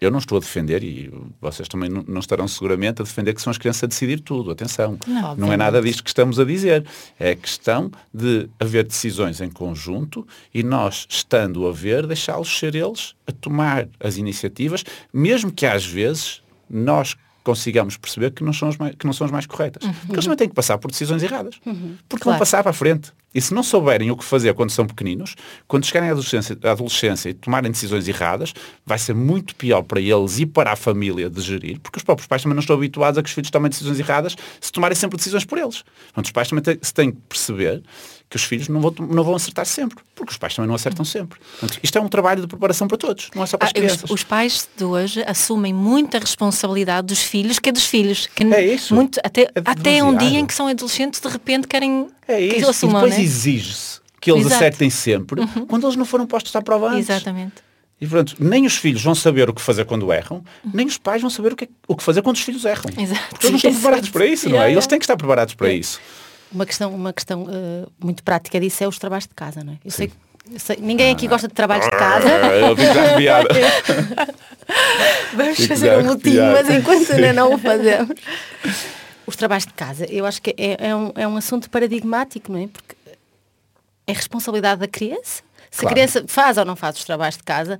[0.00, 1.08] eu não estou a defender, e
[1.40, 4.50] vocês também não, não estarão seguramente a defender que são as crianças a decidir tudo.
[4.50, 6.84] Atenção, Não, não é nada disto que estamos a dizer.
[7.16, 13.14] É questão de haver decisões em conjunto e nós, estando a ver, deixá-los ser eles
[13.28, 14.82] a tomar as iniciativas,
[15.12, 19.24] mesmo que às vezes nós consigamos perceber que não são as mais, que não são
[19.26, 19.84] as mais corretas.
[20.00, 21.54] Porque eles também têm que passar por decisões erradas.
[21.62, 22.38] Porque vão Claro.
[22.40, 23.12] passar para a frente.
[23.34, 25.34] E se não souberem o que fazer quando são pequeninos,
[25.66, 28.54] quando chegarem à adolescência, à adolescência e tomarem decisões erradas,
[28.86, 32.26] vai ser muito pior para eles e para a família de gerir, porque os próprios
[32.28, 35.16] pais também não estão habituados a que os filhos tomem decisões erradas se tomarem sempre
[35.16, 35.82] decisões por eles.
[36.06, 37.82] Portanto, os pais também têm, se têm que perceber
[38.30, 41.04] que os filhos não vão, não vão acertar sempre, porque os pais também não acertam
[41.04, 41.38] sempre.
[41.60, 43.78] Portanto, isto é um trabalho de preparação para todos, não é só para as Ah,
[43.78, 44.10] os, crianças.
[44.10, 48.26] os pais de hoje assumem muita responsabilidade dos filhos que é dos filhos.
[48.26, 48.94] Que É isso.
[48.94, 52.56] Muito, até, É até um dia em que são adolescentes de repente querem É que
[52.56, 52.70] isso.
[52.70, 53.24] assumam, e depois né?
[53.24, 54.54] exige-se que eles Exato.
[54.56, 57.10] acertem sempre quando eles não foram postos à prova antes.
[57.10, 57.54] Exatamente.
[58.00, 61.20] E pronto, nem os filhos vão saber o que fazer quando erram, nem os pais
[61.22, 62.90] vão saber o que, o que fazer quando os filhos erram.
[62.98, 63.20] Exato.
[63.30, 64.72] Porque eles não estão preparados para isso, não é?
[64.72, 66.00] Eles têm que estar preparados para isso.
[66.50, 69.76] Uma questão, uma questão eh, muito prática disso é os trabalhos de casa, não é?
[69.84, 70.14] Eu sei, que-
[70.52, 72.28] eu sei- ninguém aqui gosta de trabalhos de casa.
[72.28, 73.48] Ah, eu fico já arrepiado.
[75.34, 76.52] Vamos fazer um arrepiado.
[76.52, 78.14] mas enquanto ainda não o fazemos.
[79.26, 82.58] Os trabalhos de casa, eu acho que é, é um, é um assunto paradigmático, não
[82.58, 82.68] é?
[82.68, 82.94] Porque
[84.06, 85.42] é responsabilidade da criança.
[85.70, 85.88] Se Claro.
[85.88, 87.78] a criança faz ou não faz os trabalhos de casa,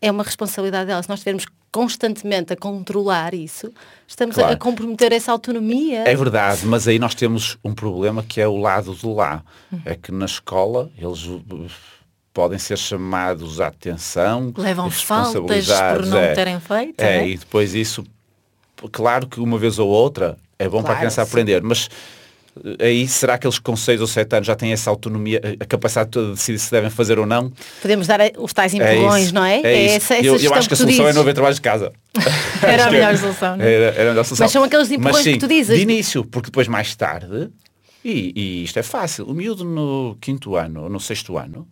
[0.00, 1.02] é uma responsabilidade dela.
[1.02, 3.72] Se nós estivermos constantemente a controlar isso,
[4.06, 4.54] estamos a- Claro.
[4.54, 6.04] a comprometer essa autonomia.
[6.08, 9.42] É verdade, mas aí nós temos um problema que é o lado do lá.
[9.84, 11.44] É que na escola eles uh,
[12.32, 14.52] podem ser chamados à atenção.
[14.56, 15.34] Levam faltas
[15.66, 16.32] por não é.
[16.34, 17.00] terem feito.
[17.00, 17.28] É, né?
[17.28, 18.02] e depois isso,
[18.90, 21.30] claro que uma vez ou outra é bom para a Claro, criança sim.
[21.30, 21.88] aprender, mas
[22.80, 25.64] eh, aí será que eles com 6 ou 7 anos já têm essa autonomia, a
[25.64, 27.52] capacidade de decidir se devem fazer ou não?
[27.80, 29.60] Podemos dar os tais É empurrões, isso, não é?
[29.62, 29.94] É isso.
[29.96, 31.14] essa, essa eu, eu acho que a solução é dizes.
[31.14, 31.92] não haver trabalhos de casa.
[32.62, 33.56] Era a melhor solução.
[33.60, 33.72] é?
[33.72, 34.44] Era, era a melhor solução.
[34.44, 35.76] Mas são aqueles empurrões Mas, sim, que tu dizes.
[35.76, 37.48] De início, porque depois mais tarde,
[38.04, 41.68] e, e isto é fácil, o miúdo no quinto ano, ou no sexto ano,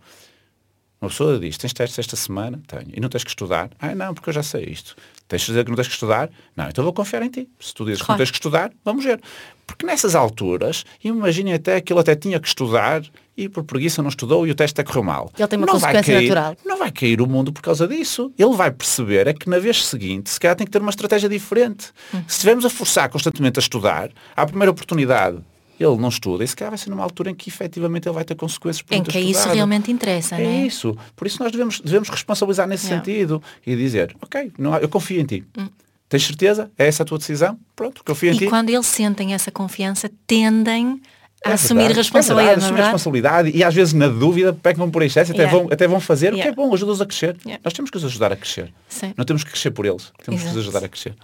[1.01, 2.61] uma pessoa diz, tens testes esta semana?
[2.67, 2.89] Tenho.
[2.95, 3.71] E não tens que estudar?
[3.81, 4.97] Ah, não, porque eu já sei isto.
[5.29, 6.31] Tens de dizer que não tens que estudar?
[6.57, 7.49] Não, então vou confiar em ti.
[7.59, 8.19] Se tu dizes que não Claro.
[8.19, 9.21] tens que estudar, vamos ver.
[9.67, 13.03] Porque nessas alturas, imaginem até que ele até tinha que estudar
[13.37, 15.31] e por preguiça não estudou e o teste até correu mal.
[15.37, 16.57] Ele tem uma Não vai consequência cair- natural.
[16.65, 18.33] Não vai cair o mundo por causa disso.
[18.39, 21.29] Ele vai perceber é que na vez seguinte, se calhar tem que ter uma estratégia
[21.29, 21.89] diferente.
[22.15, 22.23] Hum.
[22.29, 25.39] Se estivermos a forçar constantemente a estudar, à primeira oportunidade
[25.79, 28.25] ele não estuda, e se calhar vai ser numa altura em que efetivamente ele vai
[28.25, 29.55] ter consequências por Em que isso estudado.
[29.55, 30.67] realmente interessa, É não é?
[30.67, 30.97] isso.
[31.15, 33.05] Por isso nós devemos, devemos responsabilizar nesse Yeah.
[33.05, 35.45] sentido e dizer, ok, não há- eu confio em ti.
[35.59, 35.69] Hum.
[36.09, 36.71] Tens certeza?
[36.79, 37.59] É essa a tua decisão?
[37.75, 38.47] Pronto, confio em e ti.
[38.47, 41.01] quando eles sentem essa confiança, tendem
[41.45, 42.93] a É assumir verdade, responsabilidade, é verdade, não é assumir verdade?
[42.95, 45.59] responsabilidade e às vezes na dúvida pecam por excesso, até, Yeah.
[45.59, 46.53] vão, até vão fazer o que Yeah.
[46.53, 47.37] é bom, ajuda-os a crescer.
[47.45, 47.61] Yeah.
[47.65, 48.73] Nós temos que os ajudar a crescer.
[48.89, 49.13] Sim.
[49.17, 50.59] Não temos que crescer por eles, temos que os Exato.
[50.61, 51.15] ajudar a crescer.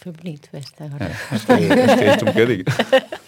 [0.00, 1.04] Foi bonito esta agora.
[1.06, 2.64] É, acho, que é, acho que é isto um bocadinho.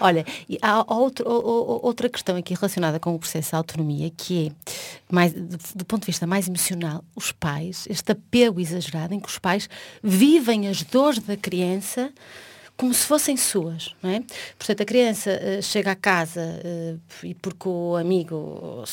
[0.00, 0.24] Olha,
[0.62, 4.52] há outro- outra questão aqui relacionada com o processo de autonomia, que é,
[5.14, 5.32] mais,
[5.74, 9.68] do, ponto de vista mais emocional, os pais, este apego exagerado em que os pais
[10.02, 12.12] vivem as dores da criança
[12.76, 14.22] como se fossem suas, não é?
[14.58, 18.84] Portanto, a criança eh, chega à casa eh, e porque o amigo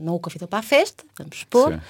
[0.00, 1.80] não o convidou para a festa, vamos supor, Sim.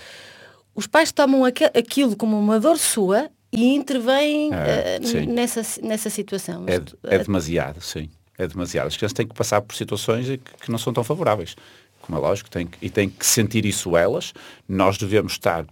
[0.74, 5.24] os pais tomam aque- aquilo como uma dor sua e intervêm Ah, sim.
[5.28, 6.66] nessa, nessa situação.
[6.68, 8.10] É, é demasiado, sim.
[8.40, 8.86] É demasiado.
[8.86, 11.54] As crianças têm que passar por situações que, não são tão favoráveis.
[12.00, 14.32] Como é lógico, têm que, e têm que sentir isso elas.
[14.66, 15.66] Nós devemos estar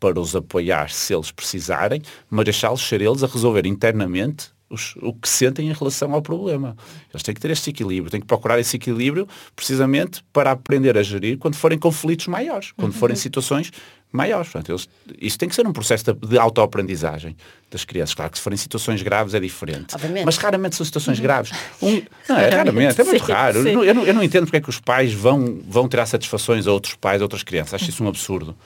[0.00, 5.12] para os apoiar se eles precisarem, mas deixá-los ser eles a resolver internamente os- o
[5.12, 6.76] que sentem em relação ao problema.
[7.12, 11.02] Eles têm que ter este equilíbrio, têm que procurar esse equilíbrio precisamente para aprender a
[11.02, 13.70] gerir quando forem conflitos maiores, quando forem situações
[14.10, 14.48] maiores.
[14.50, 14.88] Portanto, eles,
[15.20, 17.36] isso tem que ser um processo de, de autoaprendizagem
[17.70, 18.14] das crianças.
[18.14, 19.94] Claro que se forem situações graves é diferente.
[19.94, 20.24] Obviamente.
[20.26, 21.50] Mas raramente são situações graves.
[21.80, 23.62] Um- não, é raramente, é muito Sim, raro.
[23.62, 23.68] sim.
[23.70, 26.06] Eu não- Eu, não, eu não entendo porque é que os pais vão, vão tirar
[26.06, 27.74] satisfações a outros pais, a outras crianças.
[27.74, 28.56] Acho isso um absurdo.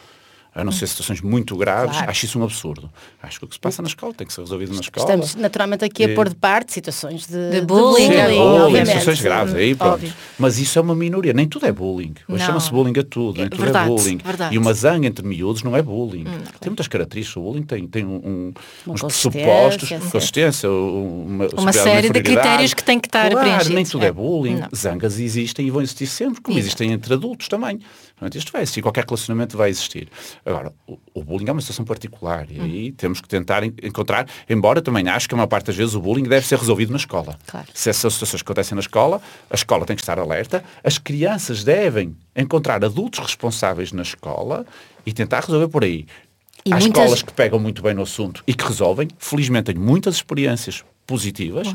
[0.58, 2.10] A não ser situações muito graves, Claro.
[2.10, 2.90] acho isso um absurdo.
[3.22, 5.04] Acho que o que se passa na escola tem que ser resolvido na escola.
[5.04, 8.38] Estamos naturalmente aqui a E- pôr de parte situações de, De bullying, Sim, é bullying,
[8.38, 8.86] bullying, obviamente.
[8.88, 9.92] situações graves, aí pronto.
[9.92, 10.12] Óbvio.
[10.38, 12.14] Mas isso é uma minoria, nem tudo é bullying.
[12.26, 14.16] Hoje chama-se bullying a tudo, nem É tudo verdade, é bullying.
[14.16, 14.54] verdade.
[14.54, 16.24] E uma zanga entre miúdos não é bullying.
[16.58, 19.98] Tem muitas características, o bullying tem, tem um, um- uns consistência, pressupostos, sim.
[20.10, 23.74] consistência, uma, Uma série de critérios que têm que estar claro, preenchidos.
[23.74, 24.12] nem tudo é, É.
[24.12, 24.54] bullying.
[24.56, 24.68] Não.
[24.74, 26.66] Zangas existem e vão existir sempre, como Exato.
[26.68, 27.78] existem entre adultos também.
[28.18, 30.08] Portanto, isto vai existir, qualquer relacionamento vai existir.
[30.46, 34.28] Agora, o, o bullying é uma situação particular e aí temos que tentar en- encontrar,
[34.48, 36.98] embora também acho que a maior parte das vezes o bullying deve ser resolvido na
[36.98, 37.36] escola.
[37.48, 37.66] Claro.
[37.74, 42.16] Se essas situações acontecem na escola, a escola tem que estar alerta, as crianças devem
[42.36, 44.64] encontrar adultos responsáveis na escola
[45.04, 46.06] e tentar resolver por aí.
[46.64, 49.08] E Há muitas- escolas que pegam muito bem no assunto e que resolvem.
[49.18, 51.66] Felizmente tenho muitas experiências positivas.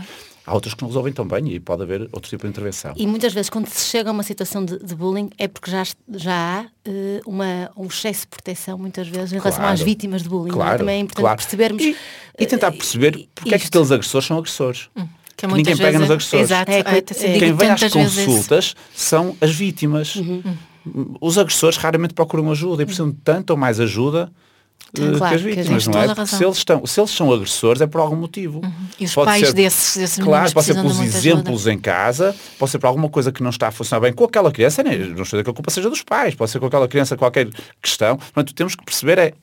[0.51, 2.93] Há outras que não resolvem tão bem e pode haver outro tipo de intervenção.
[2.97, 5.83] E muitas vezes quando se chega a uma situação de, de bullying é porque já,
[6.13, 9.73] já há eh, uma, um excesso de proteção muitas vezes em relação Claro.
[9.73, 10.49] às vítimas de bullying.
[10.49, 10.53] é?
[10.53, 11.37] Claro, Também é importante claro.
[11.37, 11.81] percebermos.
[11.83, 11.95] E,
[12.37, 13.73] e tentar eh, perceber porque é que isto.
[13.77, 14.89] aqueles agressores são agressores.
[15.37, 16.45] Que ninguém muitas pega vezes- nos agressores.
[16.45, 16.71] Exato.
[16.71, 17.39] É, É, é, é.
[17.39, 20.15] Quem vem às consultas são as vítimas.
[21.19, 24.31] Os agressores raramente procuram ajuda e precisam de tanto ou mais ajuda
[24.93, 26.05] Claro, que as vítimas, não é?
[26.07, 26.37] Porque razão.
[26.39, 28.61] se eles, estão, se eles são agressores é por algum motivo.
[28.99, 31.17] E os Pode pais ser- desses, desses Claro, pode ser pelos muita ajuda.
[31.17, 34.25] exemplos em casa, pode ser por alguma coisa que não está a funcionar bem com
[34.25, 34.91] aquela criança, né?
[34.97, 37.15] não estou a dizer que a culpa seja dos pais, pode ser com aquela criança
[37.15, 37.47] qualquer
[37.81, 38.17] questão.
[38.17, 39.33] Portanto, temos que perceber é,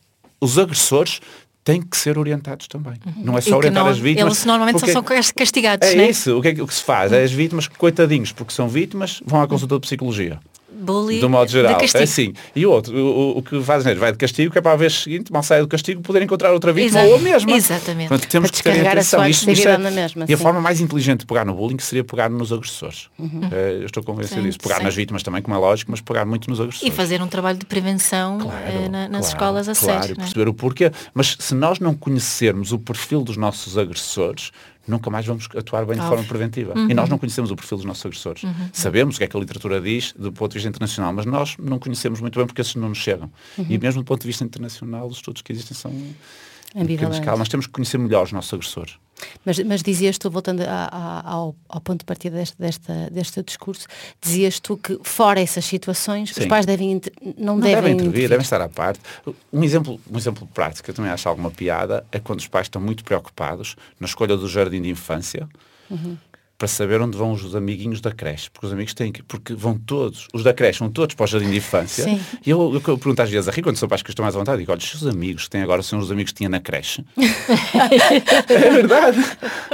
[0.40, 1.20] os agressores
[1.64, 2.94] têm que ser orientados também.
[3.16, 4.32] Não é só orientar não- as vítimas.
[4.34, 6.10] Eles normalmente porque- são cas- castigados, É né?
[6.10, 7.10] isso, o que, é que- o que se faz?
[7.12, 10.38] É as vítimas, coitadinhos, porque são vítimas, vão à consulta de psicologia.
[10.78, 11.74] Bullying Do modo geral.
[11.74, 12.00] de castigo.
[12.00, 12.32] É assim.
[12.54, 14.76] E o outro, o, o- que faz neles vai de castigo, que é para a
[14.76, 17.08] vez seguinte, mal sair do castigo, poder encontrar outra vítima Exato.
[17.12, 17.52] ou a mesma.
[17.52, 18.08] Exatamente.
[18.08, 19.18] Portanto, temos Para que ter a atenção.
[19.20, 20.42] sua Isto- isto agressividade na mesma, e a sim.
[20.42, 23.08] forma mais inteligente de pegar no bullying seria pegar nos agressores.
[23.20, 24.58] Eh, eu estou convencido Sim, disso.
[24.58, 24.84] Pegar sim.
[24.84, 26.94] nas vítimas também, como é lógico, mas pegar muito nos E agressores.
[26.94, 30.14] fazer um trabalho de prevenção eh, na- nas claro, escolas a claro, sério.
[30.14, 30.26] e não é?
[30.26, 30.90] perceber o porquê.
[31.14, 34.50] Mas se nós não conhecermos o perfil dos nossos agressores,
[34.90, 36.72] nunca mais vamos atuar bem de forma preventiva.
[36.76, 36.94] E Uhum.
[36.94, 38.42] nós não conhecemos o perfil dos nossos agressores.
[38.72, 41.56] Sabemos o que é que a literatura diz do ponto de vista internacional, mas nós
[41.58, 43.30] não conhecemos muito bem porque esses não nos chegam.
[43.56, 43.66] Uhum.
[43.68, 45.92] E mesmo do ponto de vista internacional, os estudos que existem são
[46.68, 47.18] pequena Ambivalentes.
[47.18, 47.38] escala.
[47.38, 48.94] Nós temos que conhecer melhor os nossos agressores.
[49.44, 53.42] Mas, mas dizias tu, voltando a- a- ao, ao ponto de partida deste, desta, deste
[53.42, 53.86] discurso,
[54.22, 56.48] dizias tu que fora essas situações os Sim.
[56.48, 57.00] pais devem,
[57.36, 58.28] não, Não devem, devem intervir, intervir.
[58.28, 59.00] devem estar à parte.
[59.52, 62.66] Um exemplo, um exemplo prático, que eu também acho alguma piada, é quando os pais
[62.66, 65.48] estão muito preocupados na escolha do jardim de infância
[66.58, 68.50] para saber onde vão os amiguinhos da creche.
[68.50, 69.22] Porque os amigos têm que.
[69.22, 72.02] Porque vão todos, os da creche vão todos para o jardim de infância.
[72.02, 72.20] Sim.
[72.44, 74.34] E eu, eu, eu pergunto às vezes a rir, quando são pais que estão mais
[74.34, 76.48] à vontade, digo, olha, os seus amigos que têm agora são os amigos que tinha
[76.48, 77.04] na creche.
[77.16, 79.18] é verdade.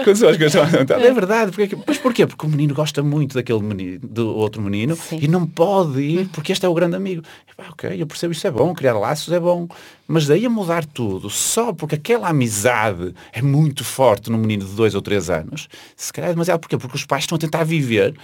[0.04, 1.06] Quando são as que estão mais à vontade.
[1.06, 1.52] É verdade.
[1.52, 2.26] Porque, é mas porquê?
[2.26, 5.20] Porque o menino gosta muito daquele menino, do outro menino Sim.
[5.22, 7.22] e não pode ir porque este é o grande amigo.
[7.50, 9.66] E, pá, ok, eu percebo isso é bom, criar laços é bom.
[10.06, 14.72] Mas daí a mudar tudo, só porque aquela amizade é muito forte num menino de
[14.72, 16.60] dois ou três anos, se calhar é demasiado.
[16.60, 16.76] Porquê?
[16.76, 18.14] Porque os pais estão a tentar viver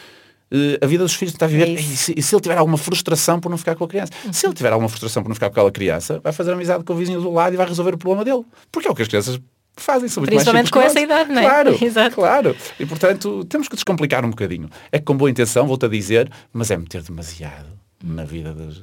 [0.51, 1.69] eh, a vida dos filhos tentar viver.
[1.69, 4.13] É e, se, e se ele tiver alguma frustração por não ficar com a criança?
[4.33, 6.93] Se ele tiver alguma frustração por não ficar com aquela criança, vai fazer amizade com
[6.93, 8.45] o vizinho do lado e vai resolver o problema dele.
[8.71, 9.41] Porque é o que as crianças
[9.77, 10.09] fazem.
[10.09, 11.45] São Principalmente com essa idade, não é?
[11.45, 12.15] Claro, Exato.
[12.15, 12.57] claro.
[12.79, 14.69] E portanto, temos que descomplicar um bocadinho.
[14.91, 17.80] É que com boa intenção, vou-te a dizer, mas é meter demasiado.
[18.03, 18.83] Na vida das,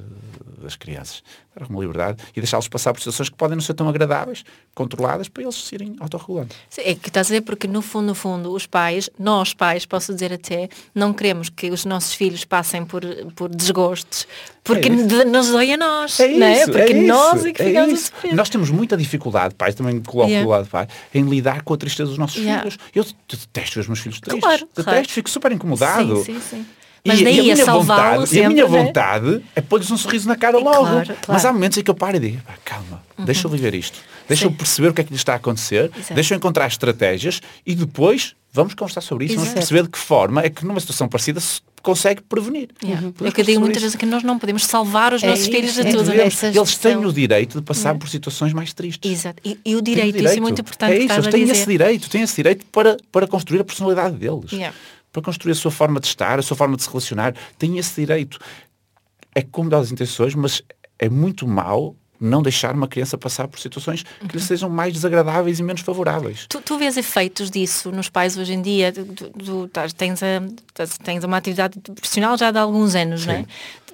[0.62, 1.22] das crianças.
[1.54, 5.28] Dar alguma liberdade e deixá-los passar por situações que podem não ser tão agradáveis, controladas,
[5.28, 6.54] para eles se irem autorregulando.
[6.70, 9.84] Sim, É que estás a dizer porque no fundo, no fundo, os pais, nós pais,
[9.84, 13.02] posso dizer até, não queremos que os nossos filhos passem por,
[13.34, 14.26] por desgostos,
[14.62, 16.58] porque É nos dói a nós, É não é?
[16.62, 18.04] isso, Porque é nós isso, é que é ficamos a isso.
[18.14, 18.34] sofrer.
[18.34, 20.44] Nós temos muita dificuldade, pais, também coloco Yeah.
[20.46, 22.62] do lado de pai, em lidar com a tristeza dos nossos Yeah.
[22.62, 22.78] filhos.
[22.94, 24.40] Eu detesto os meus filhos tristes.
[24.44, 25.08] Claro, detesto, claro.
[25.08, 26.18] fico super incomodado.
[26.22, 26.66] Sim, sim, sim.
[27.04, 28.84] E- Mas e daí a, minha salvá-lo vontade, e a minha né?
[28.84, 30.70] vontade é pôr-lhes um sorriso na cara logo.
[30.70, 31.10] Claro, claro.
[31.10, 31.16] Uhum.
[31.28, 33.98] Mas há momentos em que eu paro e digo, "Pá, calma, deixa eu viver isto.
[34.28, 34.56] Deixa eu Sim.
[34.56, 36.14] perceber o que é que lhe está a acontecer, Exato.
[36.14, 39.60] deixa eu encontrar estratégias e depois vamos conversar sobre isso, vamos Exato.
[39.60, 42.68] perceber de que forma é que numa situação parecida se consegue prevenir.
[42.82, 43.00] Yeah.
[43.12, 45.44] Podemos É que eu digo muitas vezes que nós não podemos salvar os É nossos
[45.46, 46.04] isso, filhos de é tudo.
[46.10, 46.24] né?
[46.54, 49.10] Eles têm o direito de passar por situações mais tristes.
[49.10, 49.40] Exato.
[49.44, 51.42] E, e o Têm o direito, isso é muito importante É isso, eles a têm
[51.44, 54.52] esse direito, têm esse direito para, para construir a personalidade deles.
[54.52, 54.76] Yeah.
[55.12, 57.34] Para construir a sua forma de estar, a sua forma de se relacionar.
[57.58, 58.38] Têm esse direito.
[59.34, 60.62] É como das intenções, mas
[60.98, 64.28] é muito mau não deixar uma criança passar por situações que Uhum.
[64.34, 66.46] lhe sejam mais desagradáveis e menos favoráveis.
[66.48, 68.90] Tu, tu vês efeitos disso nos pais hoje em dia?
[68.92, 70.42] Tu, tu- tens, a-
[71.04, 73.44] tens- uma atividade profissional já de alguns anos, não é?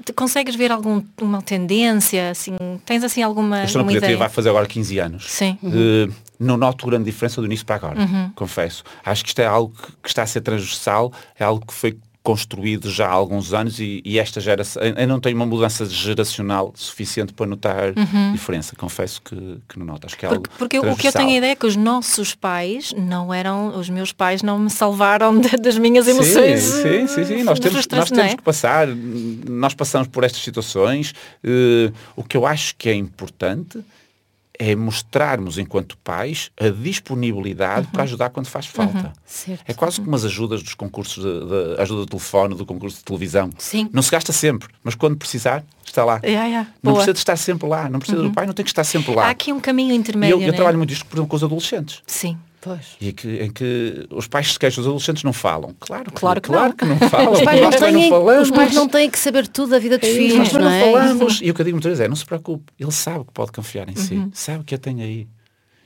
[0.06, 2.30] Tu consegues ver alguma tendência?
[2.30, 5.26] Assim, tens assim alguma, Eu estou na pediatria, vai fazer agora 15 anos.
[5.30, 5.58] Sim.
[5.62, 6.08] Eh,
[6.44, 8.30] não noto grande diferença do início para agora, Uhum.
[8.34, 8.84] confesso.
[9.04, 11.96] Acho que isto é algo que, que está a ser transversal, é algo que foi
[12.22, 16.72] construído já há alguns anos e, e esta geração, eu não tenho uma mudança geracional
[16.74, 17.92] suficiente para notar
[18.32, 19.36] diferença, confesso que,
[19.68, 20.06] que não noto.
[20.06, 20.36] Acho que é Uhum.
[20.40, 23.78] Porque, porque o que eu tenho a ideia é que os nossos pais não eram,
[23.78, 26.62] os meus pais não me salvaram de- das minhas emoções.
[26.62, 27.42] Sim, sim, sim, sim.
[27.42, 28.14] Nós temos, nós é?
[28.14, 31.12] temos que passar, nós passamos por estas situações.
[31.44, 33.84] eh, o que eu acho que é importante
[34.58, 37.92] é mostrarmos, enquanto pais, a disponibilidade Uhum.
[37.92, 39.12] para ajudar quando faz falta.
[39.24, 39.62] Certo.
[39.66, 43.04] É quase como as ajudas dos concursos de, de ajuda de telefone, do concurso de
[43.04, 43.50] televisão.
[43.58, 43.88] Sim.
[43.92, 46.20] Não se gasta sempre, mas quando precisar, está lá.
[46.22, 46.68] Yeah, yeah.
[46.82, 46.96] Não Boa.
[46.96, 49.26] precisa de estar sempre lá, não precisa do pai, não tem que estar sempre lá.
[49.26, 50.56] Há aqui um caminho intermédio, eu, eu né?
[50.56, 52.02] trabalho muito isto, por exemplo, com os adolescentes.
[52.06, 52.38] Sim.
[52.64, 52.96] Pois.
[52.98, 55.74] E que, em que os pais se queixam, os adolescentes não falam.
[55.78, 56.76] Claro, Claro que claro não.
[56.76, 57.32] que não falam.
[57.34, 60.38] Os pais, não têm, os pais não têm que saber tudo da vida dos filhos,
[60.38, 60.80] Nós não não é?
[60.80, 61.40] falamos.
[61.42, 62.72] E o que eu digo muitas vezes é, não se preocupe.
[62.80, 64.26] Ele sabe que pode confiar em si.
[64.32, 65.28] Sabe que a tem aí.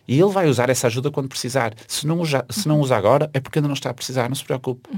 [0.07, 1.75] E ele vai usar essa ajuda quando precisar.
[1.87, 4.29] Se não, usa, se não usa agora, é porque ainda não está a precisar.
[4.29, 4.89] Não se preocupe.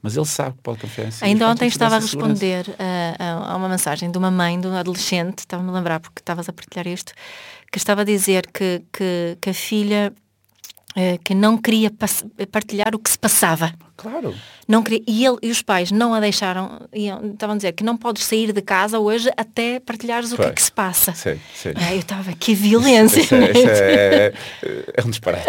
[0.00, 1.24] Mas ele sabe que pode confiar em si.
[1.24, 5.38] Ainda ontem estava a responder a, a- uma mensagem de uma mãe, de um adolescente,
[5.40, 7.12] estava-me a lembrar porque estavas a partilhar isto,
[7.72, 10.12] que estava a dizer que, que, que a filha
[11.24, 11.90] que não queria
[12.50, 13.72] partilhar o que se passava.
[13.96, 14.34] Claro.
[14.70, 17.82] Não queria, e, ele, e os pais não a deixaram, iam- estavam a dizer que
[17.82, 21.12] não podes sair de casa hoje até partilhares o que é que se passa.
[21.12, 21.70] Sim, sim.
[21.74, 23.20] Ah, eu estava, que violência.
[23.20, 24.32] Isso é, isso é,
[24.96, 25.46] é um disparate.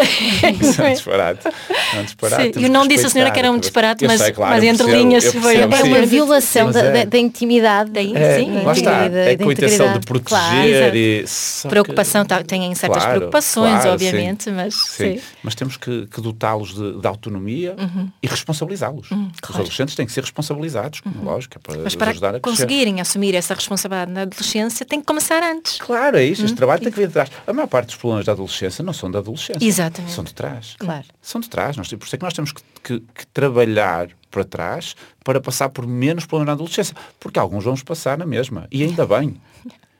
[0.60, 1.48] Isso é um disparate.
[1.94, 2.54] É um disparate.
[2.58, 4.84] Sim, eu não disse à senhora que era um disparate, mas- sei, claro, mas entre
[4.86, 6.06] percebo, linhas foi- É uma sim.
[6.06, 6.92] violação da, é.
[6.92, 7.90] da- da intimidade.
[7.92, 8.62] Daí, É, sim.
[8.64, 9.06] lá está.
[9.08, 11.24] da- é da com a intenção de proteger Claro, e...
[11.62, 14.50] que- Preocupação, tá, têm certas Claro, preocupações, claro, obviamente, sim.
[14.52, 15.22] mas Sim, sim.
[15.44, 17.76] mas temos que, que dotá-los de, de autonomia
[18.20, 19.11] e responsabilizá-los.
[19.12, 19.30] Os Uhum.
[19.40, 19.54] claro.
[19.54, 19.60] Uhum.
[19.60, 22.42] adolescentes têm que ser responsabilizados, como lógico, é para Mas os para ajudar a crescer.
[22.42, 25.78] conseguirem assumir essa responsabilidade na adolescência, tem que começar antes.
[25.78, 26.44] Claro, é Hum, isso.
[26.44, 27.30] Este trabalho tem que vir de trás.
[27.46, 29.64] A maior parte dos problemas da adolescência não são da adolescência.
[29.66, 30.12] Exatamente.
[30.12, 30.74] São de trás.
[30.78, 31.04] Claro.
[31.20, 31.76] São de trás.
[31.76, 35.68] Nós, por isso é que nós temos que, que- que trabalhar para trás para passar
[35.68, 36.96] por menos problemas na adolescência.
[37.20, 38.66] Porque alguns vamos passar na mesma.
[38.72, 39.36] E ainda bem.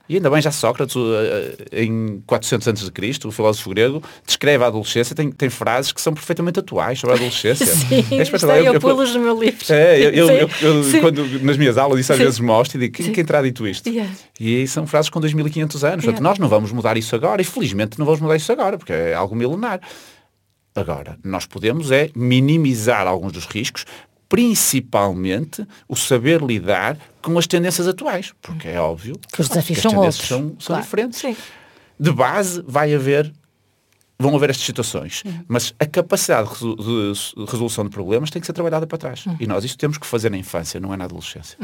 [0.09, 0.99] E ainda bem, já Sócrates, uh,
[1.71, 6.59] em 400 a.C., o filósofo grego, descreve a adolescência, tem, tem frases que são perfeitamente
[6.59, 7.65] atuais sobre a adolescência.
[7.73, 8.57] Sim, é espetacular.
[8.57, 9.65] eu Eu- eu- no meu livro.
[9.69, 12.25] é, eu, eu- eu- quando, nas minhas aulas isso às Sim.
[12.25, 13.87] vezes mostro e digo, quem, quem terá dito isto?
[13.87, 14.11] Yeah.
[14.39, 15.95] E são frases com 2500 anos.
[16.03, 16.29] Portanto, Yeah.
[16.29, 19.13] nós não vamos mudar isso agora e felizmente não vamos mudar isso agora, porque é
[19.13, 19.79] algo milenar.
[20.75, 23.85] Agora, nós podemos é minimizar alguns dos riscos,
[24.33, 29.83] principalmente o saber lidar com as tendências atuais, porque é óbvio Que os desafios as
[29.83, 30.49] são tendências outros.
[30.49, 30.83] são, são Claro.
[30.83, 31.19] diferentes.
[31.19, 31.35] Sim.
[31.99, 33.31] De base vai haver
[34.19, 38.45] vão haver estas situações, mas a capacidade de resolu- de resolução de problemas tem que
[38.45, 39.25] ser trabalhada para trás.
[39.37, 41.57] E nós isso temos que fazer na infância, não é na adolescência.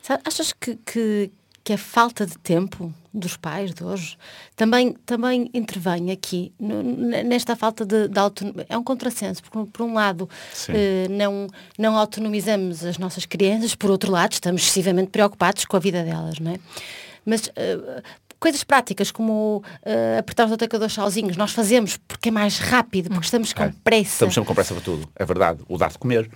[0.00, 1.30] Sabe, Achas que, que,
[1.64, 4.16] que a falta de tempo dos pais de hoje
[4.56, 8.66] também, também intervém aqui no- nesta falta de, de autonomia?
[8.68, 10.28] É um contrassenso, porque por um lado
[10.68, 11.46] eh, não,
[11.78, 16.38] não autonomizamos as nossas crianças, por outro lado estamos excessivamente preocupados com a vida delas,
[16.40, 16.58] não é?
[17.24, 18.02] Mas eh,
[18.40, 23.26] coisas práticas como eh, apertar os atacadores sozinhos, nós fazemos porque é mais rápido, porque
[23.26, 23.72] estamos com É.
[23.84, 24.14] pressa.
[24.14, 25.08] Estamos sempre com pressa para tudo.
[25.14, 25.60] É verdade.
[25.68, 26.28] O dar de comer.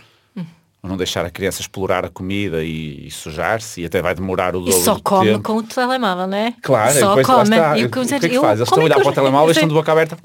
[0.87, 4.55] O não deixar a criança explorar a comida e, e sujar-se e até vai demorar
[4.55, 5.43] o E dobro só do come tempo.
[5.43, 6.55] com o telemóvel, não é?
[6.63, 7.57] Claro, e só come.
[7.81, 8.61] E o que é que eu- faz?
[8.61, 10.17] Eles estão a é olhar que para o telemóvel e estão de boca aberta.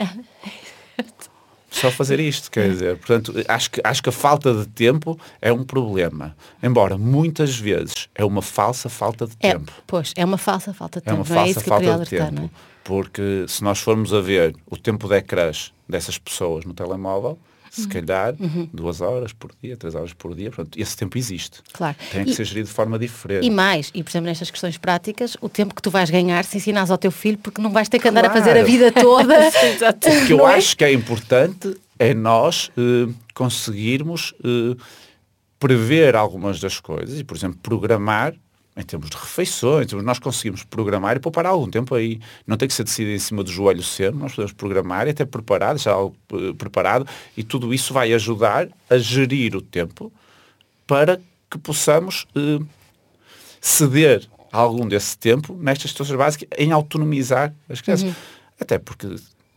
[1.69, 5.51] só fazer isto, quer dizer, portanto, acho que, acho que a falta de tempo é
[5.51, 6.35] um problema.
[6.61, 9.71] Embora muitas vezes é uma falsa falta de É, tempo.
[9.87, 11.23] pois, é uma falsa falta de É tempo.
[11.27, 12.31] uma é falsa que eu queria falta de tempo.
[12.35, 12.49] não é?
[12.83, 17.39] Porque se nós formos a ver o tempo de ecrãs dessas pessoas no telemóvel.
[17.73, 18.35] Se calhar
[18.73, 21.59] duas horas por dia, três horas por dia, portanto, esse tempo existe.
[21.71, 21.95] Claro.
[22.11, 23.45] Tem que E- ser gerido de forma diferente.
[23.45, 26.57] E mais, e por exemplo nestas questões práticas, o tempo que tu vais ganhar se
[26.57, 28.67] ensinares ao teu filho, porque não vais ter que andar a fazer a Claro.
[28.67, 29.35] vida toda.
[30.23, 30.55] O que eu é?
[30.55, 34.75] acho que é importante é nós eh, conseguirmos eh,
[35.59, 38.33] prever algumas das coisas e, por exemplo, programar
[38.81, 42.19] em termos de refeições, termos- nós conseguimos programar e poupar algum tempo aí.
[42.45, 45.23] Não tem que ser decidido em cima do joelho sempre, nós podemos programar e até
[45.25, 47.07] preparar, deixar algo eh, preparado
[47.37, 50.11] e tudo isso vai ajudar a gerir o tempo
[50.85, 52.59] para que possamos eh,
[53.59, 58.13] ceder algum desse tempo nestas situações básicas em autonomizar as crianças.
[58.59, 59.07] Até porque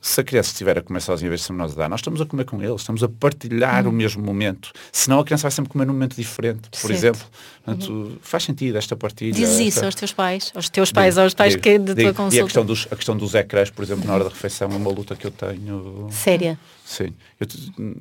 [0.07, 2.01] se a criança estiver a comer sozinha em vez de sermos nós a dar, nós
[2.01, 4.71] estamos a comer com eles, estamos a partilhar o mesmo momento.
[4.93, 6.93] Senão a criança vai sempre comer num momento diferente, por Certo.
[6.93, 7.23] exemplo.
[7.65, 9.33] Portanto, faz sentido esta partilha.
[9.33, 11.95] Dizes isso esta- aos teus pais, aos teus pais, Digo, aos pais digo, que de
[11.95, 11.95] digo.
[11.95, 12.45] tua E a consulta.
[12.45, 15.17] questão, dos, a questão dos ecrãs, por exemplo, na hora da refeição é uma luta
[15.17, 16.09] que eu tenho.
[16.11, 16.59] Séria.
[16.85, 17.15] Sim.
[17.41, 17.47] Eu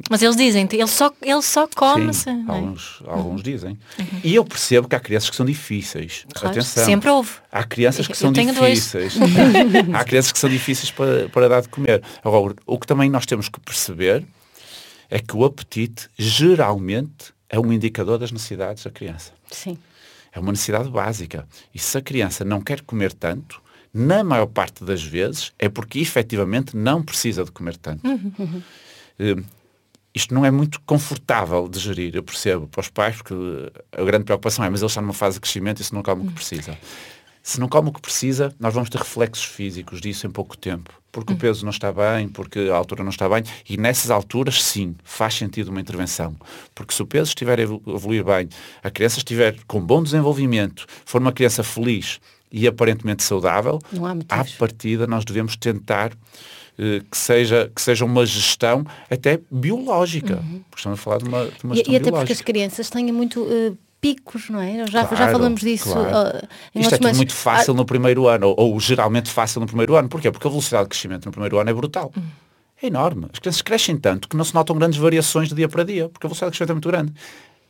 [0.10, 2.14] Mas eles dizem, ele só, ele só come.
[2.14, 2.52] Sim, é?
[2.52, 3.80] alguns, alguns dizem.
[4.22, 6.26] E eu percebo que há crianças que são difíceis.
[6.34, 6.84] Claro, Atenção.
[6.84, 7.32] sempre houve.
[7.50, 9.16] Há crianças que Eu são difíceis.
[9.94, 12.04] há crianças que são difíceis para, para dar de comer.
[12.22, 14.26] Agora, o que também nós temos que perceber
[15.10, 19.32] é que o apetite geralmente é um indicador das necessidades da criança.
[19.50, 19.78] Sim.
[20.34, 21.48] É uma necessidade básica.
[21.74, 23.62] E se a criança não quer comer tanto,
[23.94, 28.02] na maior parte das vezes é porque efetivamente não precisa de comer tanto.
[29.20, 29.36] Eh,
[30.16, 33.34] isto não é muito confortável de gerir, eu percebo, para os pais, porque
[33.92, 36.24] a grande preocupação é, mas ele está numa fase de crescimento e se não come
[36.24, 36.78] o que precisa.
[37.42, 40.94] Se não come o que precisa, nós vamos ter reflexos físicos disso em pouco tempo.
[41.12, 43.44] Porque o peso não está bem, porque a altura não está bem.
[43.70, 46.36] E nessas alturas, sim, faz sentido uma intervenção.
[46.74, 48.48] Porque se o peso estiver a evolu- evoluir bem,
[48.82, 52.20] a criança estiver com bom desenvolvimento, for uma criança feliz
[52.54, 53.82] e aparentemente saudável,
[54.30, 56.12] à partida nós devemos tentar
[56.78, 60.36] eh, que, seja, que seja uma gestão até biológica.
[60.70, 61.74] Porque estamos a falar de uma, de uma Uhum.
[61.74, 62.44] E, gestão e até porque as biológica.
[62.46, 64.86] crianças têm muito eh, picos, não é?
[64.86, 65.92] Já, já Claro, falamos disso.
[65.94, 66.40] claro.
[66.76, 69.66] em Isto é tudo muito fácil Ah, no primeiro ano, ou, ou geralmente fácil no
[69.68, 70.08] primeiro ano.
[70.10, 70.30] Porquê?
[70.32, 72.12] Porque a velocidade de crescimento no primeiro ano é brutal.
[72.16, 72.22] Hum.
[72.82, 73.28] É enorme.
[73.32, 76.28] As crianças crescem tanto que não se notam grandes variações de dia para dia, porque
[76.28, 77.14] a velocidade de crescimento é muito grande.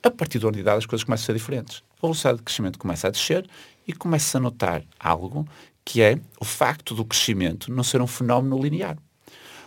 [0.01, 1.83] A partir de idade as coisas começam a ser diferentes.
[2.01, 3.45] A velocidade de crescimento começa a descer
[3.87, 5.47] e começa a notar algo
[5.85, 8.97] que é o facto do crescimento não ser um fenómeno linear.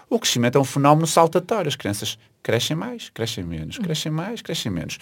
[0.09, 1.69] O crescimento é um fenómeno saltatório.
[1.69, 4.99] As crianças crescem mais, crescem menos, crescem mais, crescem menos.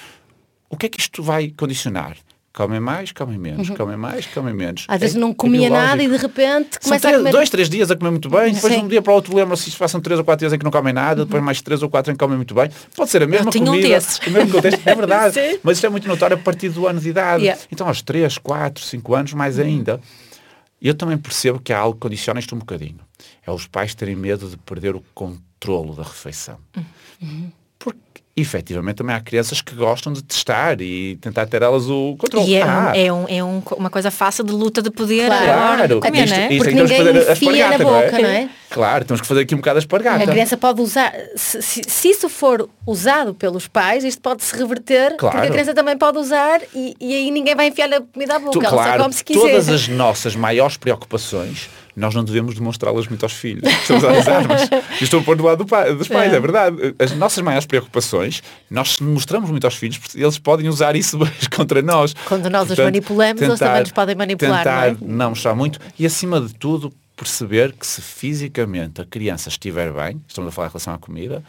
[0.69, 2.17] O que é que isto vai condicionar?
[2.57, 4.83] Comem mais, comem menos, comem mais, comem menos.
[4.89, 4.95] Uhum.
[4.95, 7.33] Às vezes É- não é comia nada e de repente começa três- a comer.
[7.33, 8.79] dois, três dias a comer muito bem, depois Sim.
[8.79, 10.65] de um dia para o outro lembra-se se passam três ou quatro dias em que
[10.65, 12.71] não comem nada, depois mais três ou quatro em que comem muito bem.
[12.95, 14.19] Pode ser a mesma tinha um comida, desses.
[14.25, 15.35] o mesmo contexto, é verdade.
[15.65, 17.43] Mas isto é muito notório a partir do ano de idade.
[17.43, 17.61] Yeah.
[17.73, 20.01] Então aos três, quatro, cinco anos, mais ainda.
[20.81, 23.01] Eu também percebo que há algo que condiciona isto um bocadinho.
[23.45, 26.59] É os pais terem medo de perder o controlo da refeição.
[27.79, 32.49] Porque, efetivamente, também há crianças que gostam de testar e tentar ter elas o controle.
[32.51, 35.27] E é, um- Ah, é, um, é um- uma coisa fácil de luta de poder
[35.27, 35.45] Claro.
[35.51, 36.49] agora Claro, comer, isto, não é?
[36.53, 38.49] isto Porque é que temos que ninguém fazer enfia na boca, não é?
[38.71, 40.25] Claro, temos que fazer aqui um bocado a espargata.
[40.25, 44.57] A criança pode usar, se, se- se isso for usado pelos pais, isto pode se
[44.57, 45.37] reverter, Claro.
[45.37, 48.39] porque a criança também pode usar e, e aí ninguém vai enfiar a comida à
[48.41, 49.41] boca, Tu- ela só claro, come se quiser.
[49.41, 53.63] todas as nossas maiores preocupações, nós não devemos demonstrá-las muito aos filhos.
[53.71, 54.63] Estamos a usar armas.
[55.01, 56.37] E estou a pôr do lado do pai- dos pais, é.
[56.37, 56.41] É.
[56.41, 56.77] verdade.
[56.99, 61.19] As nossas maiores preocupações, nós se mostramos muito aos filhos, eles podem usar isso
[61.55, 62.15] contra nós.
[62.27, 65.17] Quando nós os manipulamos, eles também nos podem manipular, Tentar não é?
[65.19, 70.21] não mostrar muito e, acima de tudo, perceber que se fisicamente a criança estiver bem,
[70.27, 71.45] estamos a falar em relação à comida,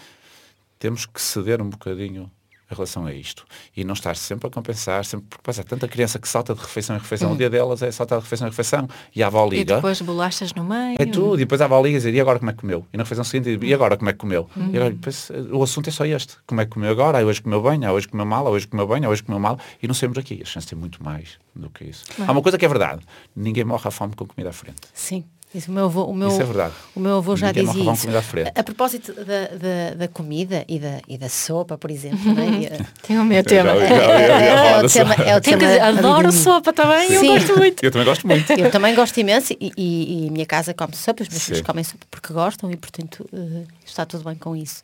[0.77, 2.29] temos que ceder um bocadinho
[2.69, 3.45] em relação a isto.
[3.75, 6.61] E não estar sempre a compensar, sempre, porque pois, há tanta criança que salta de
[6.61, 7.31] refeição em refeição.
[7.31, 8.87] O dia delas é saltar de refeição em refeição.
[9.15, 9.75] E a avó E liga.
[9.75, 10.95] depois bolachas no meio.
[10.99, 11.35] É tudo.
[11.35, 12.85] E depois a avó liga e diz, e agora como é que comeu?
[12.93, 14.49] E na refeição seguinte, e agora como é que comeu?
[14.55, 14.71] Uhum.
[14.73, 16.37] E agora, depois, o assunto é só este.
[16.45, 17.19] Como é que comeu agora?
[17.19, 19.39] Ah, hoje comeu bem, ah, hoje comeu mal, ah, hoje comeu bem, ah, hoje comeu
[19.39, 19.59] mal.
[19.81, 20.39] E não saímos daqui.
[20.41, 22.03] As chances têm muito mais do que isso.
[22.25, 23.01] Há uma coisa que é verdade.
[23.35, 24.81] Ninguém morre à fome com comida à frente.
[24.93, 25.23] Sim.
[25.55, 26.73] Isso, o meu avô, o meu, Isso é verdade.
[26.93, 28.07] O meu avô já dizia isso.
[28.09, 32.65] A, a propósito da, da, da comida e da, e da sopa, por exemplo, é?
[32.65, 33.71] Eh, Tem o meu tema.
[33.71, 37.27] é, falar o da tema, é o Tem tema adoro sopa também, eu Sim.
[37.27, 37.85] gosto muito.
[37.85, 38.51] Eu também gosto muito.
[38.51, 41.61] Eu também gosto imenso e, e, e a minha casa come sopa, os meus filhos
[41.61, 44.83] comem sopa porque gostam e, portanto, eh, está tudo bem com isso.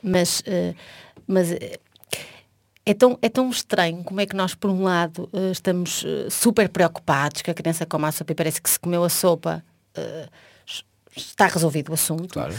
[0.00, 0.72] Mas, eh,
[1.26, 1.80] mas eh,
[2.86, 7.42] é, tão, é tão estranho como é que nós, por um lado, estamos super preocupados
[7.42, 9.64] que a criança coma a sopa e parece que se comeu a sopa
[9.94, 10.28] eh,
[11.16, 12.28] está resolvido o assunto.
[12.32, 12.54] Claro.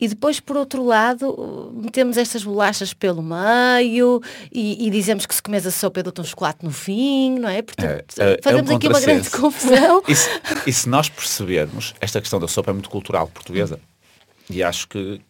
[0.00, 4.20] e depois, por outro lado, metemos estas bolachas pelo meio
[4.50, 7.48] e, e dizemos que se comes a sopa eu dou-te um chocolate no fim, não
[7.48, 7.62] é?
[7.62, 10.02] Portanto, É, é- é um fazemos aqui uma grande confusão.
[10.08, 10.28] E se,
[10.66, 13.78] e se nós percebermos, esta questão da sopa é muito cultural portuguesa
[14.50, 15.20] e acho que,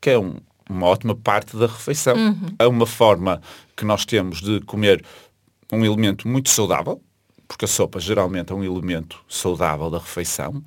[0.00, 0.36] que é um-
[0.68, 2.14] uma ótima parte da refeição.
[2.56, 3.42] É uma forma
[3.76, 5.04] que nós temos de comer
[5.72, 7.02] um elemento muito saudável,
[7.50, 10.62] porque a sopa geralmente é um elemento saudável da refeição,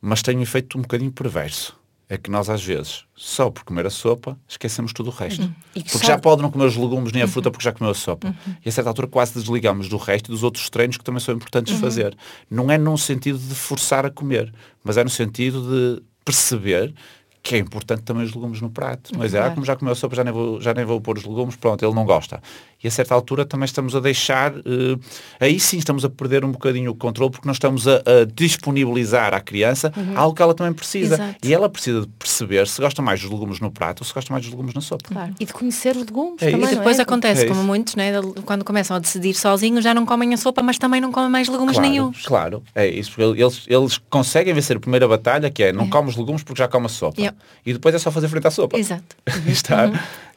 [0.00, 1.76] mas tem um efeito um bocadinho perverso.
[2.08, 5.46] É que nós às vezes, só por comer a sopa, esquecemos tudo o resto.
[5.74, 7.90] Que Porque só- já pode não comer os legumes nem a fruta porque já comeu
[7.90, 8.34] a sopa.
[8.64, 11.34] E a certa altura quase desligamos do resto e dos outros treinos que também são
[11.34, 12.16] importantes fazer.
[12.50, 14.50] Não é num sentido de forçar a comer,
[14.82, 16.94] mas é no sentido de perceber
[17.42, 19.14] que é importante também os legumes no prato.
[19.14, 21.00] Não é dizer, ah, como já comeu a sopa, já nem, vou, já nem vou
[21.00, 22.42] pôr os legumes, pronto, ele não gosta.
[22.82, 24.96] E a certa altura também estamos a deixar, eh,
[25.40, 29.34] aí sim estamos a perder um bocadinho o controle, porque nós estamos a, a disponibilizar
[29.34, 31.14] à criança algo que ela também precisa.
[31.16, 31.36] Exato.
[31.42, 34.32] E ela precisa de perceber se gosta mais dos legumes no prato ou se gosta
[34.32, 35.08] mais dos legumes na sopa.
[35.08, 35.34] Claro.
[35.40, 36.66] E de conhecer os legumes É também.
[36.72, 37.02] E depois não é?
[37.02, 38.12] acontece, É como muitos, né,
[38.44, 41.48] quando começam a decidir sozinhos, já não comem a sopa, mas também não comem mais
[41.48, 42.26] legumes Claro, nenhuns.
[42.26, 43.12] claro, é isso.
[43.12, 46.58] porque Eles, eles conseguem vencer a primeira batalha, que é não come os legumes porque
[46.62, 47.20] já come a sopa.
[47.20, 47.36] Yeah.
[47.66, 48.78] E depois é só fazer frente à sopa.
[48.78, 49.16] Exato.
[49.48, 49.86] E está,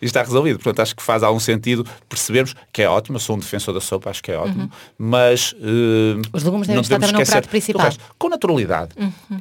[0.02, 0.58] e está resolvido.
[0.58, 1.86] Portanto, acho que faz algum sentido
[2.32, 6.22] percebermos que é ótimo, sou um defensor da sopa, acho que é ótimo, mas eh,
[6.34, 7.86] Os legumes devem não estar também no prato principal.
[7.86, 8.04] resto.
[8.18, 8.92] Com naturalidade.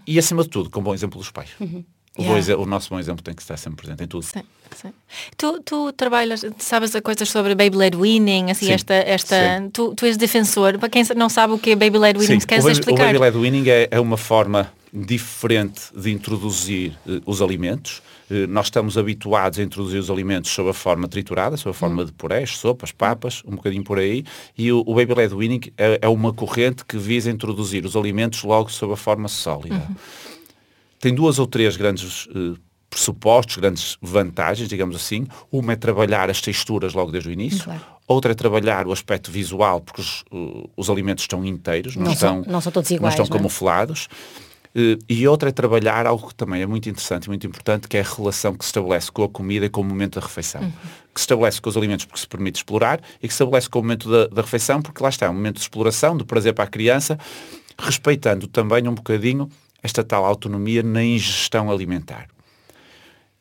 [0.07, 1.51] E acima de tudo, com bom exemplo dos pais.
[1.61, 1.85] O, bom
[2.19, 2.39] Yeah.
[2.41, 4.25] exe- o nosso bom exemplo tem que estar sempre presente em tudo.
[4.25, 4.43] Sim,
[4.77, 4.93] sim.
[5.37, 9.37] Tu, tu trabalhas, sabes coisas sobre baby-led winning, assim, Sim, esta, esta,
[9.73, 12.65] tu, tu és defensor, para quem não sabe o que é baby-led winning, se queres
[12.65, 13.07] o o explicar?
[13.07, 18.03] baby led winning é, é uma forma diferente de introduzir eh, os alimentos.
[18.31, 22.05] Eh, nós estamos habituados a introduzir os alimentos sob a forma triturada, sob a forma
[22.05, 24.25] de purés, sopas, papas, um bocadinho por aí.
[24.57, 28.43] E o, o baby led winning é, é uma corrente que visa introduzir os alimentos
[28.45, 29.83] logo sob a forma sólida.
[30.99, 32.59] Tem duas ou três grandes eh,
[32.89, 35.27] pressupostos, grandes vantagens, digamos assim.
[35.51, 37.65] Uma é trabalhar as texturas logo desde o início.
[37.65, 37.81] Claro.
[38.07, 42.17] Outra é trabalhar o aspecto visual, porque os, uh, os alimentos estão inteiros, não, Não
[42.17, 43.39] são- estão, não são todos iguais, não estão não é?
[43.39, 44.09] camuflados.
[44.11, 44.50] Eh,
[45.09, 48.01] E outra é trabalhar algo que também é muito interessante e muito importante, que é
[48.01, 50.63] a relação que se estabelece com a comida e com o momento da refeição.
[50.63, 50.71] Uhum.
[51.13, 53.81] Que se estabelece com os alimentos porque se permite explorar e que se estabelece com
[53.81, 56.55] o momento da, da refeição porque lá está, é um momento de exploração, de prazer
[56.55, 57.19] para a criança,
[57.77, 59.51] respeitando também um bocadinho
[59.83, 62.29] esta tal autonomia na ingestão alimentar.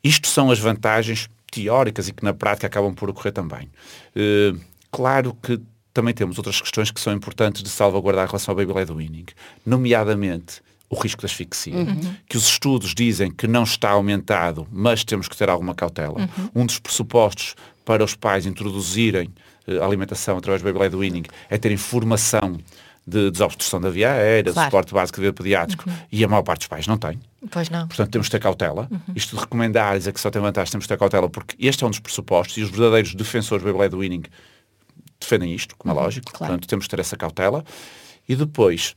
[0.04, 3.70] Isto são as vantagens teóricas e que na prática acabam por ocorrer também.
[4.16, 4.54] Eh,
[4.92, 5.60] claro que
[5.94, 9.26] também temos outras questões que são importantes de salvaguardar em relação ao baby led weaning,
[9.66, 11.74] nomeadamente o risco de asfixia,
[12.28, 16.28] que os estudos dizem que não está aumentado, mas temos que ter alguma cautela.
[16.56, 19.30] Um dos pressupostos para os pais introduzirem
[19.68, 22.58] eh, alimentação através do baby led weaning é terem formação
[23.06, 24.66] de desobstrução da via aérea, Claro.
[24.68, 27.20] de suporte básico de pediátrico, e a maior parte dos pais não tem.
[27.50, 27.88] Pois não.
[27.88, 28.88] Portanto, temos de ter cautela.
[29.16, 31.88] Isto de recomendar dizer que só tem vantagem, temos de ter cautela, porque este é
[31.88, 34.24] um dos pressupostos e os verdadeiros defensores do baby led winning
[35.20, 36.32] defendem isto, como é lógico.
[36.32, 36.54] claro.
[36.54, 37.64] Portanto, temos de ter essa cautela.
[38.28, 38.96] E depois,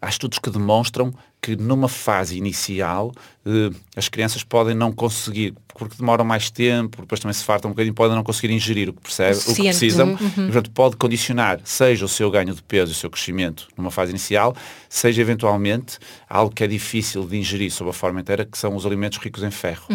[0.00, 3.12] há estudos que demonstram que numa fase inicial
[3.44, 7.74] eh, as crianças podem não conseguir, porque demoram mais tempo, depois também se fartam um
[7.74, 10.12] bocadinho, podem não conseguir ingerir o que, percebe, o que precisam.
[10.12, 13.90] E, portanto, pode condicionar, seja o seu ganho de peso e o seu crescimento numa
[13.90, 14.54] fase inicial,
[14.92, 18.84] seja eventualmente algo que é difícil de ingerir sob a forma inteira, que são os
[18.84, 19.86] alimentos ricos em ferro.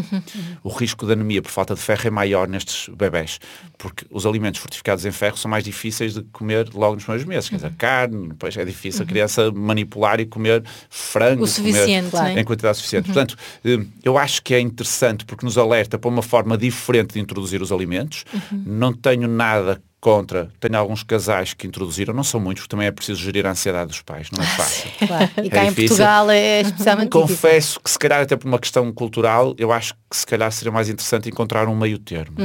[0.63, 3.39] O risco de anemia por falta de ferro é maior nestes bebés,
[3.77, 7.47] porque os alimentos fortificados em ferro são mais difíceis de comer logo nos primeiros meses.
[7.47, 12.35] Quer dizer, carne, depois é difícil a criança manipular e comer frango, O suficiente, comer
[12.35, 12.41] é?
[12.41, 13.05] em quantidade suficiente.
[13.05, 17.19] Portanto, eh, eu acho que é interessante porque nos alerta para uma forma diferente de
[17.19, 18.25] introduzir os alimentos.
[18.51, 22.91] Não tenho nada contra, tenho alguns casais que introduziram, não são muitos, porque também é
[22.91, 24.89] preciso gerir a ansiedade dos pais, não é fácil.
[25.05, 25.29] Claro.
[25.43, 25.97] E cá em difícil.
[25.97, 27.27] Portugal é especialmente difícil.
[27.27, 30.71] Confesso que se calhar até por uma questão cultural, eu acho que se calhar seria
[30.71, 32.37] mais interessante encontrar um meio termo.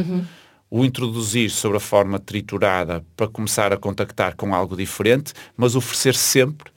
[0.68, 6.16] O introduzir sobre a forma triturada para começar a contactar com algo diferente, mas oferecer
[6.16, 6.71] sempre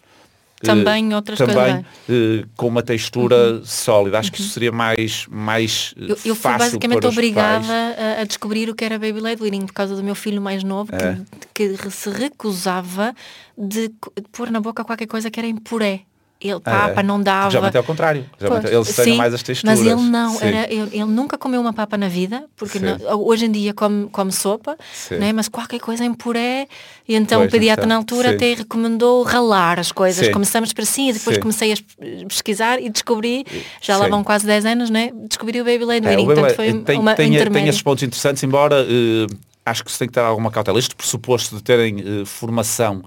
[0.66, 1.86] Também outras também, coisas.
[2.10, 4.20] eh, com uma textura sólida.
[4.20, 7.74] Acho que isso seria mais, mais eh, Eu, eu fui basicamente obrigada
[8.18, 10.64] a, a descobrir o que era baby led weaning por causa do meu filho mais
[10.64, 11.18] novo É.
[11.54, 13.14] que, que se recusava
[13.58, 13.92] de
[14.32, 16.02] pôr na boca qualquer coisa que era em puré.
[16.50, 17.50] Ele, papa, não dava.
[17.50, 18.26] Geralmente é ao contrário.
[18.72, 19.80] Ele sim, mais as texturas.
[19.80, 23.46] Mas ele não, era, ele, ele nunca comeu uma papa na vida, porque não- hoje
[23.46, 24.78] em dia come, come sopa,
[25.12, 25.34] né?
[25.34, 26.68] mas qualquer coisa em puré,
[27.08, 28.36] e então Pois, o pediatra então, na altura sim.
[28.36, 30.26] até recomendou ralar as coisas.
[30.28, 30.32] Sim.
[30.32, 31.42] Começamos para si e depois Sim.
[31.42, 31.84] comecei a es-
[32.28, 33.46] pesquisar e descobri,
[33.82, 35.12] já lá vão quase 10 anos, né?
[35.28, 37.70] descobri o Baby Led É, Weaning, o Led- foi tem, uma tem, tem intermédia.
[37.70, 39.28] esses pontos interessantes, embora eh,
[39.66, 40.78] acho que se tem que ter alguma cautela.
[40.80, 43.04] Este pressuposto de terem eh, formação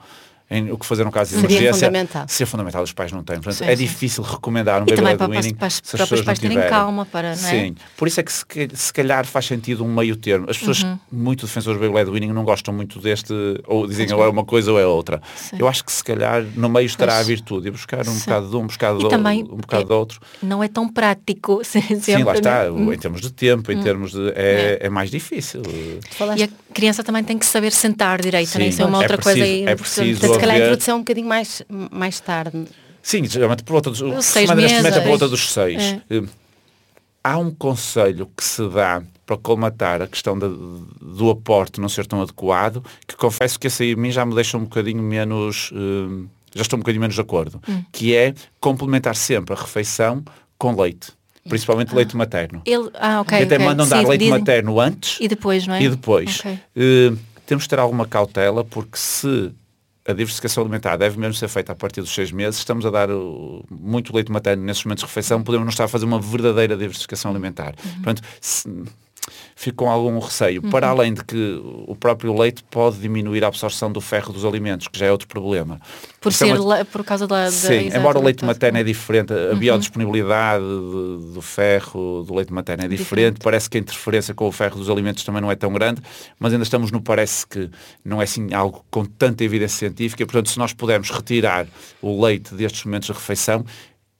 [0.51, 2.25] em o que fazer no caso de Seria emergência, fundamental.
[2.27, 3.37] ser fundamental, os pais não têm.
[3.37, 3.83] Portanto, Sim, é sim.
[3.85, 6.25] difícil recomendar um E baby também led para, para, para, os se as pessoas não
[6.27, 6.71] pais terem tiverem.
[6.71, 7.51] calma para, não é?
[7.51, 10.47] Sim, por isso é que se, ca- se calhar faz sentido um meio termo.
[10.49, 10.99] As pessoas, Uhum.
[11.13, 13.33] muito defensores do baby led winning, não gostam muito deste,
[13.67, 15.21] ou dizem ou é uma coisa ou é outra.
[15.37, 15.57] Sim.
[15.59, 17.25] Eu acho que se calhar no meio estará Pois.
[17.25, 19.87] a virtude, e buscar um bocado de um, um bocado do, também um bocado é-
[19.87, 20.21] do outro.
[20.43, 21.61] Não é tão prático.
[22.01, 24.31] Sim, lá está, o- em termos de tempo, em termos de.
[24.35, 25.61] É, é mais difícil.
[26.37, 28.69] E a criança também tem que saber sentar direito, né?
[28.69, 31.01] Isso é uma é outra coisa aí é preciso se calhar a introdução é um
[31.01, 32.65] bocadinho mais, mais tarde.
[33.03, 34.03] Sim, geralmente por volta dos.
[34.37, 35.83] É por volta dos seis.
[35.83, 36.01] É.
[36.11, 36.23] Eh,
[37.25, 42.07] Há um conselho que se dá para colmatar a questão da- do aporte não ser
[42.07, 45.71] tão adequado, que confesso que esse aí a mim já me deixa um bocadinho menos.
[45.75, 47.61] eh, já estou um bocadinho menos de acordo.
[47.69, 47.83] Hum.
[47.93, 50.25] Que é complementar sempre a refeição
[50.57, 51.13] com leite.
[51.47, 52.63] Principalmente leite materno.
[52.65, 53.39] Ele, ah, ok.
[53.39, 53.67] E até ok.
[53.67, 55.83] mandam dar Sim, leite dizem- materno antes E depois, não é?
[55.83, 56.41] e depois.
[56.41, 56.59] Ok.
[56.77, 57.13] eh,
[57.47, 59.51] temos de ter alguma cautela porque se
[60.09, 63.11] a diversificação alimentar deve mesmo ser feita a partir dos seis meses, estamos a dar
[63.11, 66.77] uh, muito leite materno nesses momentos de refeição, podemos não estar a fazer uma verdadeira
[66.77, 67.75] diversificação alimentar.
[67.85, 67.93] Uhum.
[67.97, 68.85] Portanto, se,
[69.57, 70.63] fico com algum receio.
[70.63, 70.71] Uhum.
[70.71, 74.89] Para além de que o próprio leite pode diminuir a absorção do ferro dos alimentos,
[74.89, 75.81] que já é outro problema.
[76.21, 77.45] Por, Isso é ser uma- le- por causa da...
[77.45, 79.59] da Sim, embora o leite materno é diferente, a Uhum.
[79.59, 83.09] biodisponibilidade de- do ferro do leite materno é diferente.
[83.09, 83.41] Diferente.
[83.43, 86.01] parece que a interferência com o ferro dos alimentos também não é tão grande,
[86.39, 87.71] mas ainda estamos no parece que
[88.05, 91.67] não é assim algo com tanta evidência científica, portanto se nós pudermos retirar
[92.03, 93.65] o leite destes momentos de refeição,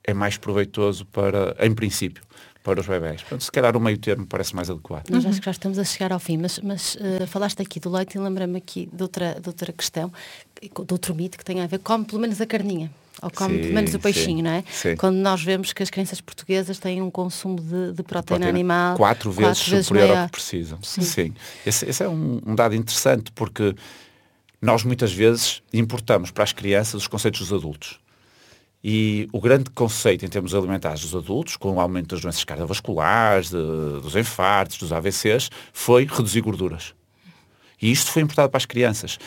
[0.05, 2.23] é mais proveitoso para, em princípio,
[2.69, 3.23] para os bebés.
[3.23, 5.09] Portanto, se calhar o meio termo parece mais adequado.
[5.09, 7.91] Nós acho que já estamos a chegar ao fim, mas, mas eh, falaste aqui do
[7.91, 10.13] leite e lembrei-me aqui de outra, de outra questão,
[10.61, 12.91] de outro mito que tem a ver, come pelo menos a carninha.
[13.21, 14.65] Ou come Sim, pelo menos o peixinho, sim, não é?
[14.71, 14.97] sim.
[14.97, 18.97] Quando nós vemos que as crianças portuguesas têm um consumo de, de proteína, Proteína animal
[18.97, 20.79] quatro vezes superior ao que precisam.
[20.83, 21.35] Sim.
[21.67, 23.75] Esse, esse é um, um dado interessante porque
[24.63, 27.99] nós muitas vezes importamos para as crianças os conceitos dos adultos.
[28.83, 33.51] E o grande conceito em termos alimentares dos adultos, com o aumento das doenças cardiovasculares,
[33.51, 36.95] de- dos infartos, dos AVCs, foi reduzir gorduras.
[37.81, 39.19] E isto foi importado para as crianças.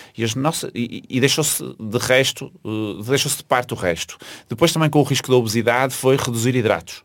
[0.74, 4.18] E, e, e deixou-se de resto, eh, deixou-se de parte o resto.
[4.50, 7.04] Depois também com o risco da obesidade foi reduzir hidratos.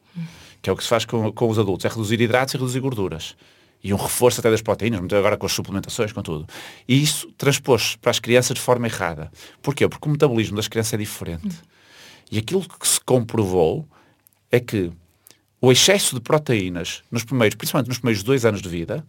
[0.61, 1.85] Que é o que se faz com, com os adultos.
[1.85, 3.37] É reduzir hidratos e reduzir gorduras.
[3.85, 6.47] E um reforço até das proteínas, agora com as suplementações, com tudo.
[6.89, 9.31] E isso transpôs para as crianças de forma errada.
[9.63, 9.87] Porquê?
[9.89, 11.55] Porque o metabolismo das crianças é diferente.
[12.31, 13.87] E aquilo que se comprovou
[14.51, 14.91] é que
[15.61, 19.05] o excesso de proteínas, nos primeiros, principalmente nos primeiros dois anos de vida,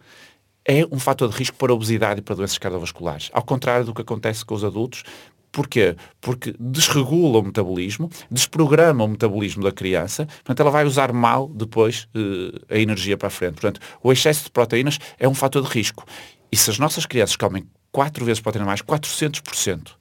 [0.64, 3.30] é um fator de risco para obesidade e para doenças cardiovasculares.
[3.32, 5.02] Ao contrário do que acontece com os adultos.
[5.50, 5.96] Porquê?
[6.20, 12.06] Porque desregula o metabolismo, desprograma o metabolismo da criança, portanto ela vai usar mal depois
[12.14, 13.54] eh, a energia para a frente.
[13.54, 16.04] Portanto, o excesso de proteínas é um fator de risco.
[16.52, 19.97] E se as nossas crianças comem quatro vezes proteína mais, 400%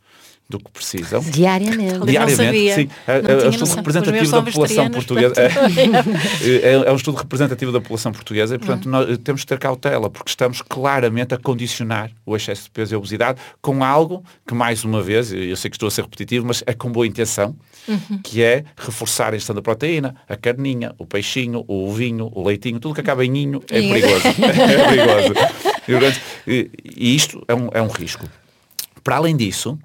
[0.49, 1.97] do que precisam, Diariamente.
[1.99, 2.75] Não diariamente, sabia.
[2.75, 2.89] sim.
[3.05, 5.33] É, é um estudo representativo da população portuguesa.
[5.49, 6.09] portanto,
[6.63, 10.09] É, é um estudo representativo da população portuguesa e, portanto, nós temos de ter cautela,
[10.09, 14.53] porque estamos claramente a condicionar o excesso de peso e a obesidade com algo que,
[14.53, 17.53] mais uma vez, eu sei que estou a ser repetitivo, mas é com boa intenção,
[18.23, 22.79] que é reforçar a ingestão da proteína, a carninha, o peixinho, o ovinho, o leitinho,
[22.79, 23.93] tudo que acaba em inho é Inho.
[23.93, 24.27] perigoso.
[24.47, 26.19] é perigoso.
[26.47, 28.25] E, e- e isto é um, é um risco.
[29.07, 29.79] Para além disso,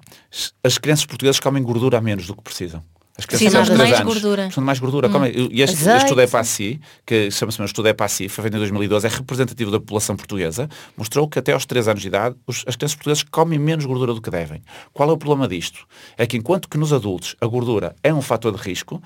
[0.61, 2.83] as crianças portuguesas comem gordura a menos do que precisam.
[3.17, 4.41] As crianças três mais anos gordura.
[4.43, 5.07] Precisam de mais gordura.
[5.09, 8.55] Comem- E este, este estudo é PASI, que chama-se mesmo estudo é PASI, foi feito
[8.55, 10.67] em 2012, é representativo da população portuguesa,
[10.97, 14.13] mostrou que até aos 3 anos de idade os- as crianças portuguesas comem menos gordura
[14.13, 14.61] do que devem.
[14.91, 15.87] Qual é o problema disto?
[16.17, 19.01] É que enquanto que nos adultos a gordura é um fator de risco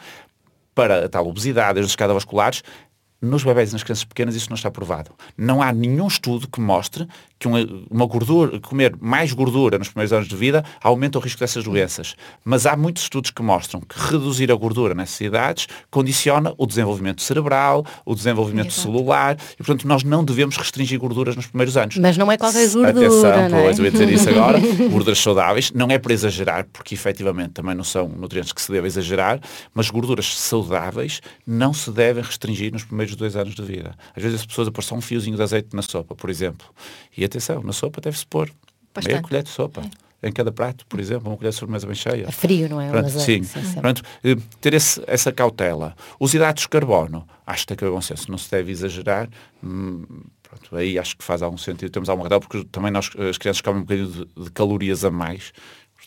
[0.73, 2.63] para a tal obesidade, as cardiovasculares,
[3.19, 5.09] nos bebés e nas crianças pequenas isso não está provado.
[5.35, 7.07] Não há nenhum estudo que mostre
[7.39, 7.59] que uma,
[7.89, 12.15] uma gordura, comer mais gordura nos primeiros anos de vida aumenta o risco dessas doenças.
[12.43, 17.21] Mas há muitos estudos que mostram que reduzir a gordura nessas idades condiciona o desenvolvimento
[17.21, 18.81] cerebral, o desenvolvimento Exato.
[18.81, 21.97] celular e, portanto, nós não devemos restringir gorduras nos primeiros anos.
[21.97, 23.63] Mas não é qualquer gordura, Atenção, não é?
[23.63, 24.59] pois, eu ia dizer isso agora.
[24.89, 28.87] Gorduras saudáveis, não é para exagerar, porque efetivamente também não são nutrientes que se deve
[28.87, 29.39] exagerar,
[29.73, 33.95] mas gorduras saudáveis não se devem restringir nos primeiros dois anos de vida.
[34.15, 36.67] Às vezes as pessoas a pôr só um fiozinho de azeite na sopa, por exemplo.
[37.15, 38.55] E atenção, na sopa deve-se pôr meia
[38.93, 39.21] Bastante.
[39.21, 39.83] colher de sopa.
[40.23, 42.25] Em cada prato, por exemplo, uma colher de sobremesa bem cheia.
[42.27, 42.89] É frio, não é?
[42.89, 43.61] Pronto, azeite, sim.
[43.63, 43.81] sempre.
[43.81, 45.95] Pronto, eh, ter esse- essa cautela.
[46.19, 49.29] Os hidratos de carbono, acho que tem que haver bom senso, não se deve exagerar.
[49.63, 50.03] Hum,
[50.41, 51.91] pronto, aí acho que faz algum sentido.
[51.91, 55.11] Temos alguma razão, porque também nós, as crianças comem um bocadinho de, de calorias a
[55.11, 55.53] mais.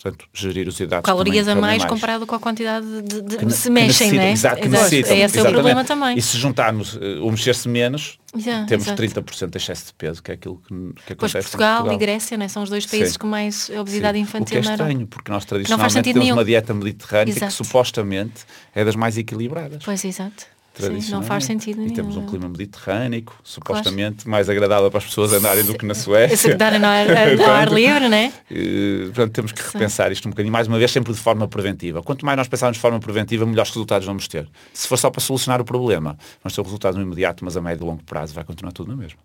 [0.03, 3.37] Portanto, gerir os hidratos Calorias também, a mais, mais comparado com a quantidade de, de
[3.37, 4.33] que se que mexem, necessitam, não é?
[4.33, 4.83] Exato, que Exato.
[4.85, 6.19] necessitam, Esse é o problema também.
[6.19, 9.03] E se juntarmos eh, o mexer-se menos, Já, temos exato.
[9.03, 10.69] 30% de excesso de peso, que é aquilo que,
[11.07, 11.95] que Pois acontece Portugal, em Portugal.
[11.95, 12.49] e Grécia não é?
[12.49, 13.19] são os dois países Sim.
[13.19, 14.23] com mais obesidade Sim.
[14.23, 16.37] infantil O que é estranho, porque nós tradicionalmente temos nenhum.
[16.37, 17.47] uma dieta mediterrânea Exato.
[17.47, 18.45] que supostamente
[18.75, 19.83] é das mais equilibradas.
[19.85, 20.47] Pois, exato.
[20.75, 21.95] Sim, não faz sentido E nenhum.
[21.95, 26.53] temos um clima mediterrâneo, supostamente mais agradável para as pessoas andarem do que na Suécia.
[26.53, 27.07] que dá no ar,
[27.37, 28.33] no ar livre, não é?
[28.51, 32.03] Eh, portanto, temos que repensar isto um bocadinho, mais uma vez, sempre de forma preventiva.
[32.03, 34.49] Quanto mais nós pensarmos de forma preventiva, melhores resultados vamos ter.
[34.73, 37.61] Se for só para solucionar o problema, vamos ter o resultado no imediato, mas a
[37.61, 39.19] médio e longo prazo vai continuar tudo na mesma.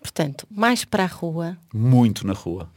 [0.00, 2.68] Portanto, mais para a rua, Muito na rua.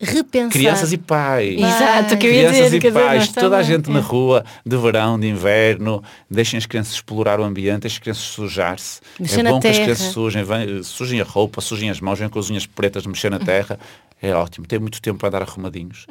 [0.00, 0.50] Repensar.
[0.52, 1.58] Crianças e pais.
[1.60, 2.76] Exato, que eu ia Crianças dizer.
[2.76, 4.02] e dizer, pais, nós toda a gente na é.
[4.02, 9.00] rua, de verão, de inverno, deixem as crianças explorar o ambiente, deixem as crianças sujar-se.
[9.18, 12.18] Mexer é na bom que as crianças sujem, vem- sujem a roupa, sujem as mãos,
[12.18, 13.38] vêm com as unhas pretas, mexer Uhum.
[13.38, 13.78] na terra.
[14.20, 14.66] É ótimo.
[14.66, 16.06] Tem muito tempo para andar arrumadinhos.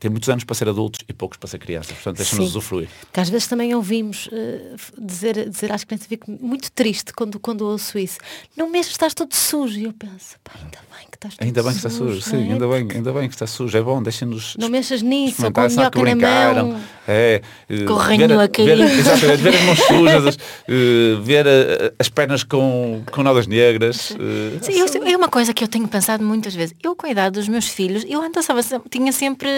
[0.00, 1.92] Tem muitos anos para ser adultos e poucos para ser crianças.
[1.92, 2.50] Portanto, deixem-nos Sim.
[2.50, 2.88] usufruir.
[3.14, 4.28] Às vezes também ouvimos
[4.74, 8.18] f- dizer, dizer às crianças, fico muito triste quando, quando ouço isso.
[8.56, 9.78] Não mexas, estás todo sujo.
[9.78, 12.36] E eu penso, pá, ainda bem que estás todo Ainda bem que está sujo, sim,
[12.36, 12.52] não é?
[12.52, 13.76] ainda bem, ainda bem que está sujo.
[13.76, 16.68] É bom, deixem-nos Não mexas nisso, ou com a que minhoca na brincaram.
[16.68, 16.80] mão.
[17.08, 18.66] É, eh, Com o ranho a cair.
[18.66, 20.36] ver, exatamente, ver as mãos sujas, as,
[20.68, 21.46] eh, ver
[21.98, 24.14] as pernas com, com nodas negras.
[24.62, 26.74] Sim, eu- é uma coisa que eu tenho pensado muitas vezes.
[26.82, 28.46] Eu, com a idade dos meus filhos, eu antes
[28.90, 29.48] tinha sempre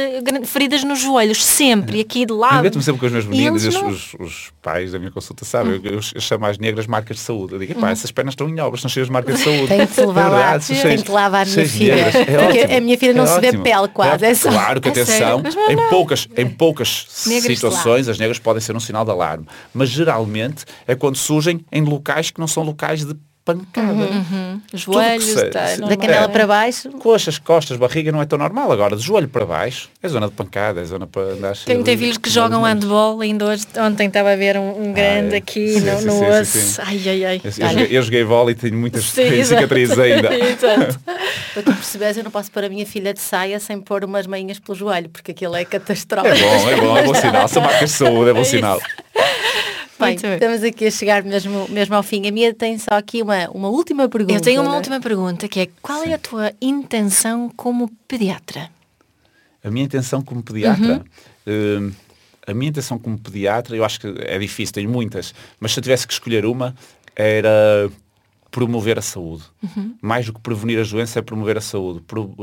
[0.44, 2.62] feridas nos joelhos, sempre, e aqui de Eu lado.
[2.62, 3.88] meto-me sempre com os meus meninos os, não.
[3.88, 7.54] os- os pais da minha consulta sabem, eu, eu chamo às negras marcas de saúde.
[7.54, 9.66] Eu digo, pá, essas pernas estão em obras, estão cheias de marcas de saúde.
[9.68, 11.92] Tenho que levar É lá, verdade, são tenho cheias- que lavar a minha filha.
[11.92, 14.80] É Porque ótimo, a minha filha não é se vê pele quase, é só- Claro
[14.80, 19.04] que É atenção, em poucas, em poucas Negras situações as negras podem ser um sinal
[19.04, 23.14] de alarme, mas geralmente é quando surgem em locais que não são locais de
[23.44, 24.08] pancada.
[24.72, 26.28] Joelhos, Tudo que se- tá, Da canela é.
[26.28, 26.90] para baixo.
[26.92, 28.70] Coxas, costas, barriga não é tão normal.
[28.70, 31.98] Agora, de joelho para baixo, é zona de pancada, é zona para andar Tenho, tenho
[31.98, 35.38] filhos que jogam handball, ainda hoje, ontem estava a ver um, um grande é.
[35.38, 36.44] aqui Sim, no, sim, no sim, osso.
[36.44, 36.82] sim, sim.
[36.84, 37.40] Ai, ai, ai.
[37.44, 39.60] Eu, eu joguei, eu joguei vôlei e tenho muitas Sim, tenho exato.
[39.62, 40.30] cicatrizes ainda.
[40.38, 41.00] Exato.
[41.54, 44.26] Para tu perceberes, eu não posso pôr a minha filha de saia sem pôr umas
[44.26, 46.36] meinhas pelo joelho, porque aquilo é É catastrófico.
[46.38, 47.48] bom, é bom, é bom sinal.
[47.48, 48.50] São marcas de saúde, é bom É isso.
[48.52, 48.80] sinal.
[50.00, 50.34] Bem, Muito bem.
[50.34, 52.26] estamos aqui a chegar mesmo, mesmo ao fim.
[52.26, 54.34] A minha tem só aqui uma, uma última pergunta.
[54.34, 54.78] Eu tenho uma não é?
[54.78, 58.70] última pergunta que é qual é a tua intenção como pediatra?
[59.62, 61.04] A minha intenção como pediatra,
[61.46, 61.88] Uhum.
[61.88, 61.92] hum,
[62.46, 65.82] a minha intenção como pediatra, eu acho que é difícil, tenho muitas, mas se eu
[65.82, 66.74] tivesse que escolher uma,
[67.14, 67.90] era
[68.50, 69.44] promover a saúde.
[69.62, 69.94] Uhum.
[70.00, 72.00] Mais do que prevenir as doenças é promover a saúde.
[72.06, 72.34] Pro-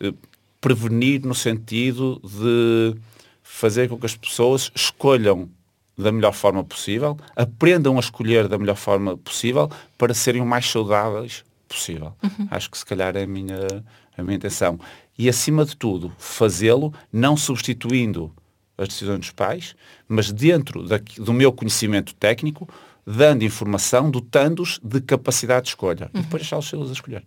[0.00, 0.12] eh,
[0.60, 2.96] prevenir no sentido de
[3.42, 5.48] fazer com que as pessoas escolham
[5.98, 9.68] da melhor forma possível, aprendam a escolher da melhor forma possível
[9.98, 12.14] para serem o mais saudáveis possível.
[12.50, 13.58] Acho que se calhar é a minha,
[14.16, 14.78] a minha intenção.
[15.18, 18.32] E acima de tudo, fazê-lo não substituindo
[18.78, 19.74] as decisões dos pais,
[20.08, 22.68] mas dentro daqui- do meu conhecimento técnico,
[23.04, 26.08] dando informação, dotando-os de capacidade de escolha.
[26.14, 27.24] E depois deixá-los eles a escolher.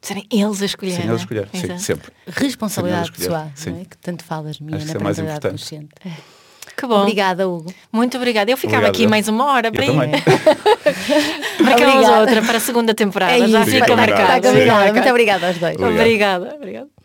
[0.00, 0.98] Serem eles a escolher.
[0.98, 1.08] Não é?
[1.08, 1.48] eles escolher.
[1.52, 1.80] Sim, Exato.
[1.82, 2.12] sempre.
[2.28, 3.74] Responsabilidade pessoal, escolher.
[3.74, 3.84] não é?
[3.84, 5.50] que tanto falas minha Acho na é mais importante.
[5.50, 5.88] consciente.
[6.76, 7.00] Que bom.
[7.02, 7.72] Obrigada, Hugo.
[7.92, 8.50] Muito obrigada.
[8.50, 9.10] Eu ficava Obrigado, aqui eu.
[9.10, 10.10] mais uma hora para também.
[11.60, 13.32] Marcamos outra para a segunda temporada.
[13.32, 14.48] É Já fica marcado.
[14.48, 15.76] Fica Muito obrigada aos dois.
[15.76, 16.54] Obrigada.
[16.56, 16.97] Obrigada.